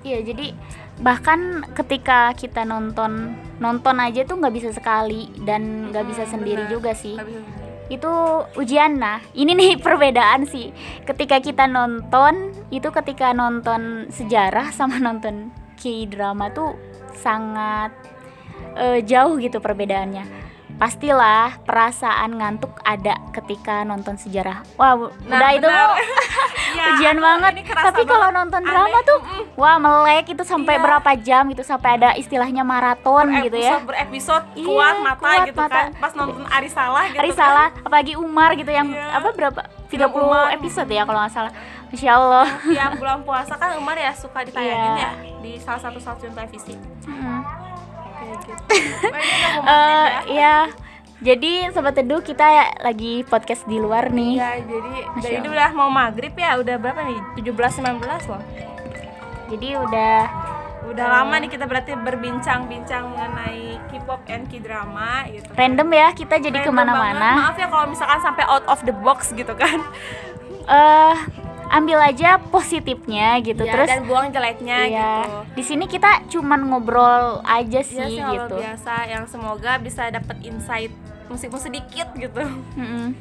Iya 0.00 0.24
jadi 0.24 0.56
bahkan 0.96 1.60
ketika 1.74 2.32
kita 2.32 2.62
nonton 2.62 3.36
nonton 3.58 3.96
aja 4.00 4.22
tuh 4.22 4.38
nggak 4.38 4.54
bisa 4.54 4.70
sekali 4.70 5.28
dan 5.42 5.90
nggak 5.90 6.06
bisa 6.08 6.24
Mm, 6.24 6.30
sendiri 6.30 6.64
benar. 6.64 6.72
juga 6.72 6.92
sih 6.94 7.16
bisa. 7.18 7.59
Itu 7.90 8.12
ujian. 8.56 8.96
Nah 8.96 9.20
ini 9.36 9.52
nih 9.52 9.72
perbedaan 9.84 10.48
sih. 10.48 10.72
Ketika 11.04 11.42
kita 11.42 11.68
nonton 11.68 12.54
itu 12.72 12.88
ketika 12.88 13.34
nonton 13.36 14.08
sejarah 14.08 14.72
sama 14.72 14.96
nonton 15.06 15.52
k-drama 15.76 16.48
tuh 16.54 16.78
sangat 17.12 17.92
eh, 18.78 19.04
jauh 19.04 19.36
gitu 19.36 19.60
perbedaannya 19.60 20.39
pastilah 20.80 21.60
perasaan 21.60 22.34
ngantuk 22.34 22.72
ada 22.82 23.20
ketika 23.30 23.84
nonton 23.84 24.16
sejarah 24.16 24.64
wah 24.74 24.96
Nah, 25.22 25.36
udah 25.36 25.50
itu 25.52 25.68
Iya, 26.70 26.84
ujian 26.94 27.18
banget 27.18 27.52
tapi 27.66 28.02
kalau 28.04 28.30
nonton 28.30 28.58
aneh. 28.58 28.70
drama 28.70 28.98
tuh 29.02 29.18
wah 29.54 29.76
melek 29.76 30.30
itu 30.30 30.40
sampai 30.42 30.74
Iya. 30.74 30.82
berapa 30.82 31.10
jam 31.18 31.42
gitu 31.46 31.60
sampai 31.62 31.90
ada 31.94 32.14
istilahnya 32.14 32.62
maraton 32.62 33.26
gitu 33.42 33.58
ya 33.58 33.82
berepisode 33.82 34.46
Iya, 34.54 34.64
kuat 34.64 34.96
mata 34.98 35.20
kuat 35.20 35.40
gitu 35.44 35.60
mata. 35.60 35.74
kan 35.74 35.86
pas 35.94 36.12
nonton 36.14 36.46
Arisalah 36.46 37.04
gitu 37.06 37.18
Hari 37.18 37.30
kan. 37.30 37.36
salah 37.36 37.68
apalagi 37.76 38.12
Umar 38.14 38.54
gitu 38.54 38.70
yang 38.70 38.88
Iya. 38.88 39.04
apa 39.12 39.28
berapa 39.30 39.60
Film 39.86 40.06
30 40.06 40.16
Umar. 40.22 40.54
episode 40.54 40.88
ya 40.88 41.02
kalau 41.02 41.20
nggak 41.20 41.34
salah 41.34 41.52
Masya 41.90 42.10
Allah 42.14 42.46
tiap 42.62 42.92
bulan 42.96 43.18
puasa 43.20 43.52
kan 43.54 43.74
Umar 43.74 43.96
ya 43.96 44.12
suka 44.12 44.38
ditayangin 44.40 44.92
Iya. 44.94 45.02
ya 45.02 45.10
di 45.40 45.52
salah 45.58 45.80
satu 45.82 45.98
stasiun 45.98 46.32
televisi 46.32 46.72
Mm. 47.02 47.10
kayak 47.10 47.42
maghrib 48.50 49.62
ya. 49.62 50.20
Iya 50.26 50.56
jadi 51.20 51.68
sobat 51.68 51.92
teduh 51.92 52.20
kita 52.20 52.48
lagi 52.80 53.20
podcast 53.22 53.68
di 53.68 53.76
luar 53.76 54.08
nih 54.08 54.40
Ya, 54.40 54.56
jadi 54.56 54.92
Masya 55.06 55.20
dari 55.20 55.36
Allah. 55.36 55.50
udah 55.52 55.68
mau 55.76 55.90
maghrib 55.90 56.32
ya, 56.32 56.56
udah 56.56 56.74
berapa 56.76 57.00
nih? 57.02 57.18
17 57.36 57.76
19 57.76 58.00
loh. 58.26 58.42
jadi 59.46 59.68
udah 59.78 60.18
Udah 60.82 61.06
Eh. 61.06 61.12
lama 61.12 61.34
nih 61.36 61.50
kita 61.50 61.64
berarti 61.64 61.92
berbincang-bincang 61.94 63.04
mengenai 63.06 63.78
K-pop 63.86 64.24
and 64.26 64.48
K-drama 64.48 65.28
gitu. 65.28 65.46
random 65.52 65.88
ya 65.88 66.08
kita 66.10 66.34
jadi 66.36 66.56
banget. 66.56 66.66
ke 66.66 66.72
mana-mana 66.72 67.28
Maaf 67.38 67.54
ya 67.54 67.68
kalau 67.68 67.86
misalkan 67.86 68.18
sampai 68.18 68.42
out 68.44 68.64
of 68.64 68.80
the 68.80 68.94
box 68.96 69.30
gitu 69.30 69.52
kan. 69.52 69.76
eh 70.66 71.14
ambil 71.70 72.02
aja 72.02 72.36
positifnya 72.50 73.38
gitu 73.38 73.62
Ya, 73.62 73.72
terus 73.72 73.88
dan 73.88 74.02
buang 74.04 74.28
jeleknya 74.28 74.78
Iya, 74.82 74.90
gitu. 75.22 75.38
di 75.54 75.62
sini 75.62 75.84
kita 75.86 76.26
cuman 76.26 76.66
ngobrol 76.66 77.40
aja 77.42 77.78
Iya 77.78 77.86
sih 77.86 77.98
sih 78.10 78.18
hal 78.18 78.34
gitu. 78.36 78.58
biasa 78.58 78.94
yang 79.06 79.24
semoga 79.24 79.78
bisa 79.78 80.10
dapat 80.10 80.36
insight 80.42 80.90
meskipun 81.30 81.60
sedikit 81.62 82.10
gitu. 82.12 82.42
Mm-mm. 82.74 83.14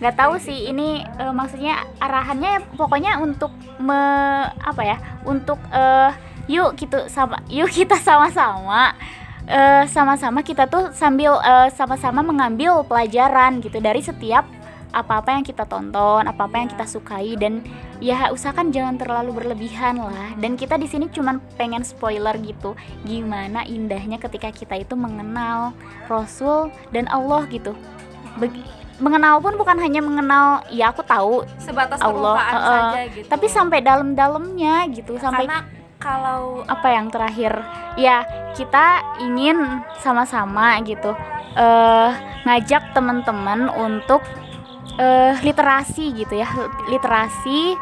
Nggak 0.00 0.16
tahu 0.16 0.34
sih 0.40 0.66
ini 0.66 1.04
eh, 1.04 1.30
maksudnya 1.30 1.84
arahannya 1.98 2.64
pokoknya 2.74 3.20
untuk 3.20 3.52
me 3.76 4.00
apa 4.48 4.82
ya? 4.82 4.96
Untuk 5.22 5.60
eh, 5.68 6.10
yuk 6.48 6.74
gitu 6.74 7.06
sama 7.06 7.44
yuk 7.52 7.68
kita 7.68 8.00
sama-sama 8.00 8.96
eh, 9.44 9.84
sama-sama 9.86 10.40
kita 10.40 10.64
tuh 10.64 10.90
sambil 10.90 11.36
sama-sama 11.70 12.24
mengambil 12.24 12.82
pelajaran 12.82 13.60
gitu 13.60 13.78
dari 13.78 14.00
setiap 14.00 14.48
apa-apa 14.92 15.34
yang 15.34 15.44
kita 15.44 15.64
tonton, 15.64 16.28
apa-apa 16.28 16.60
yang 16.60 16.68
Iya. 16.68 16.74
kita 16.78 16.86
sukai 16.86 17.32
dan 17.40 17.64
ya 17.98 18.28
usahakan 18.30 18.70
jangan 18.70 19.00
terlalu 19.00 19.32
berlebihan 19.42 19.98
lah. 19.98 20.36
Dan 20.36 20.54
kita 20.54 20.76
di 20.76 20.86
sini 20.86 21.08
cuman 21.08 21.40
pengen 21.56 21.82
spoiler 21.82 22.36
gitu, 22.38 22.76
gimana 23.02 23.64
indahnya 23.64 24.20
ketika 24.20 24.52
kita 24.52 24.78
itu 24.78 24.94
mengenal 24.94 25.72
Rasul 26.06 26.70
dan 26.92 27.08
Allah 27.08 27.48
gitu. 27.48 27.72
Beg- 28.36 28.80
mengenal 29.02 29.42
pun 29.42 29.58
bukan 29.58 29.82
hanya 29.82 29.98
mengenal 29.98 30.62
ya 30.70 30.94
aku 30.94 31.02
tahu, 31.02 31.42
Sebatas 31.58 31.98
Allah, 31.98 32.38
uh-uh. 32.38 32.92
saja 32.94 33.02
gitu. 33.10 33.26
tapi 33.26 33.46
sampai 33.50 33.82
dalam-dalamnya 33.82 34.86
gitu, 34.94 35.18
sampai 35.18 35.50
karena 35.50 35.66
kalau 35.98 36.62
apa 36.70 36.86
yang 36.86 37.10
terakhir 37.10 37.50
ya 37.98 38.22
kita 38.54 39.02
ingin 39.18 39.82
sama-sama 39.98 40.78
gitu 40.82 41.14
eh 41.54 42.10
ngajak 42.42 42.94
teman-teman 42.94 43.70
untuk 43.74 44.22
eh 44.98 45.34
literasi 45.40 46.12
gitu 46.12 46.34
ya 46.36 46.48
literasi 46.90 47.74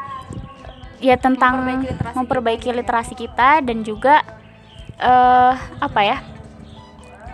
ya 1.00 1.16
tentang 1.16 1.64
Memperbaiki 1.64 1.88
literasi 1.90 2.16
memperbaiki 2.16 2.68
kita. 2.70 2.78
literasi 2.78 3.14
kita 3.16 3.50
dan 3.64 3.78
juga 3.82 4.22
eh 5.00 5.54
apa 5.80 6.00
ya 6.04 6.18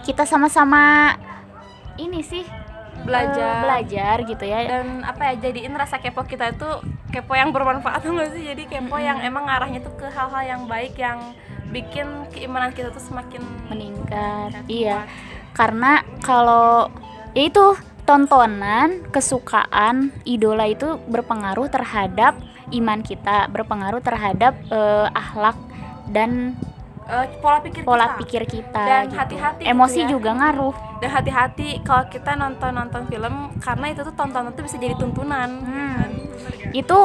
kita 0.06 0.22
sama-sama 0.22 1.18
ini 1.98 2.22
sih 2.22 2.46
belajar. 3.02 3.62
belajar 3.62 4.16
gitu 4.26 4.44
ya. 4.46 4.58
Dan 4.66 5.02
apa 5.02 5.32
ya 5.32 5.50
jadiin 5.50 5.74
rasa 5.74 5.98
kepo 5.98 6.22
kita 6.26 6.54
itu 6.54 6.68
kepo 7.10 7.32
yang 7.34 7.50
bermanfaat 7.54 8.02
tuh 8.06 8.14
nggak 8.14 8.30
sih? 8.34 8.42
Jadi 8.54 8.62
kepo 8.70 8.96
yang 8.98 9.18
emang 9.22 9.46
arahnya 9.50 9.82
tuh 9.82 9.94
ke 9.98 10.06
hal-hal 10.10 10.42
yang 10.46 10.62
baik 10.70 10.94
yang 10.98 11.18
bikin 11.70 12.06
keimanan 12.30 12.70
kita 12.70 12.94
tuh 12.94 13.02
semakin 13.02 13.42
meningkat. 13.70 14.54
kuat. 14.54 14.70
iya. 14.70 15.06
Karena 15.52 16.06
kalau 16.22 16.90
ya 17.34 17.42
itu 17.50 17.64
tontonan 18.06 19.02
kesukaan 19.10 20.14
idola 20.24 20.64
itu 20.64 20.96
berpengaruh 21.04 21.66
terhadap 21.66 22.38
iman 22.70 22.98
kita 23.00 23.46
berpengaruh 23.48 24.00
terhadap 24.00 24.54
eh, 24.68 25.06
akhlak 25.12 25.58
dan 26.08 26.54
Eh, 27.06 27.38
pola 27.38 27.62
pikir 27.62 27.86
pola 27.86 28.06
kita 28.08 28.18
pikir 28.18 28.42
kita 28.48 28.82
Dan 28.82 29.02
gitu. 29.06 29.14
hati-hati 29.14 29.62
gitu 29.62 29.70
emosi 29.70 30.00
ya. 30.00 30.08
juga 30.08 30.30
ngaruh 30.32 30.74
dan 30.98 31.10
hati-hati 31.12 31.68
kalau 31.80 32.02
kita 32.08 32.34
nonton 32.34 32.70
nonton 32.72 33.06
film 33.06 33.34
karena 33.60 33.86
itu 33.86 34.02
tuh 34.02 34.10
tontonan 34.10 34.50
tuh 34.50 34.66
bisa 34.66 34.74
jadi 34.74 34.98
tuntunan 34.98 35.46
Hmm. 35.62 35.94
kan? 35.94 36.10
itu 36.72 36.98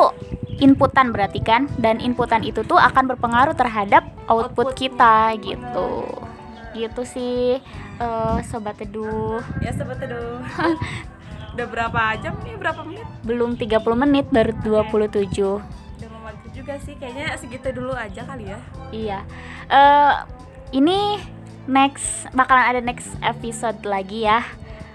inputan 0.58 1.14
berarti 1.14 1.38
kan 1.40 1.70
dan 1.78 1.98
inputan 2.00 2.42
itu 2.42 2.62
tuh 2.64 2.78
akan 2.78 3.04
berpengaruh 3.08 3.54
terhadap 3.54 4.02
output, 4.26 4.74
Output. 4.74 4.78
kita 4.80 5.38
gitu 5.38 5.90
gitu 6.74 7.02
sih 7.04 7.62
eh, 8.02 8.38
sobat 8.50 8.76
teduh. 8.82 9.42
Ya 9.62 9.72
seperti 9.72 10.10
itu 10.10 10.22
udah 11.54 11.68
berapa 11.68 12.02
jam 12.24 12.34
nih? 12.42 12.56
Berapa 12.58 12.82
menit? 12.88 13.06
Belum 13.28 13.54
30 13.54 13.78
menit 13.94 14.26
baru 14.32 14.52
27 14.64 15.38
udah 16.02 16.20
maghrib 16.24 16.52
juga 16.56 16.74
sih. 16.82 16.96
Kayaknya 16.98 17.38
segitu 17.38 17.68
dulu 17.76 17.94
aja 17.94 18.22
kali 18.26 18.50
ya. 18.50 18.60
Iya. 18.90 19.20
Eh 19.70 20.14
ini 20.72 21.20
next 21.70 22.32
bakalan 22.34 22.66
ada 22.66 22.82
next 22.82 23.14
episode 23.22 23.78
lagi 23.86 24.26
ya. 24.26 24.42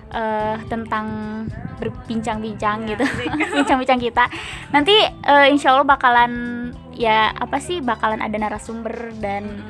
Uh, 0.07 0.55
tentang 0.71 1.07
berbincang-bincang 1.83 2.87
Ya, 2.87 2.95
gitu. 2.95 3.05
bincang-bincang 3.59 3.99
kita. 3.99 4.31
Nanti 4.71 4.95
uh, 5.03 5.51
insya 5.51 5.75
Allah 5.75 5.83
bakalan 5.83 6.33
ya 6.95 7.35
apa 7.35 7.59
sih? 7.59 7.83
Bakalan 7.83 8.23
ada 8.23 8.39
narasumber 8.39 9.13
dan 9.19 9.61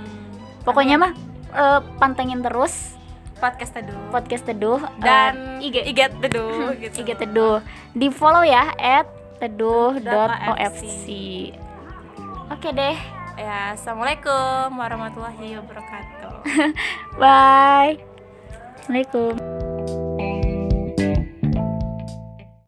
pokoknya 0.62 1.00
mah 1.00 1.12
uh, 1.56 1.80
pantengin 1.96 2.44
terus 2.44 2.95
podcast 3.38 3.72
teduh. 3.76 3.98
Podcast 4.12 4.44
teduh 4.44 4.80
uh, 4.80 5.00
dan 5.00 5.60
IG. 5.60 5.76
IG 5.92 6.00
teduh 6.20 6.72
gitu. 6.82 6.96
IG 7.04 7.08
teduh. 7.16 7.60
Di 7.92 8.08
follow 8.12 8.44
ya 8.44 8.72
at 8.76 9.06
teduh.ofc 9.36 10.04
.ofc. 10.56 11.06
oke 12.48 12.68
deh. 12.72 12.96
Ya 13.36 13.76
assalamualaikum 13.76 14.72
warahmatullahi 14.80 15.60
wabarakatuh. 15.60 16.40
Bye. 17.20 18.00
Assalamualaikum 18.80 19.55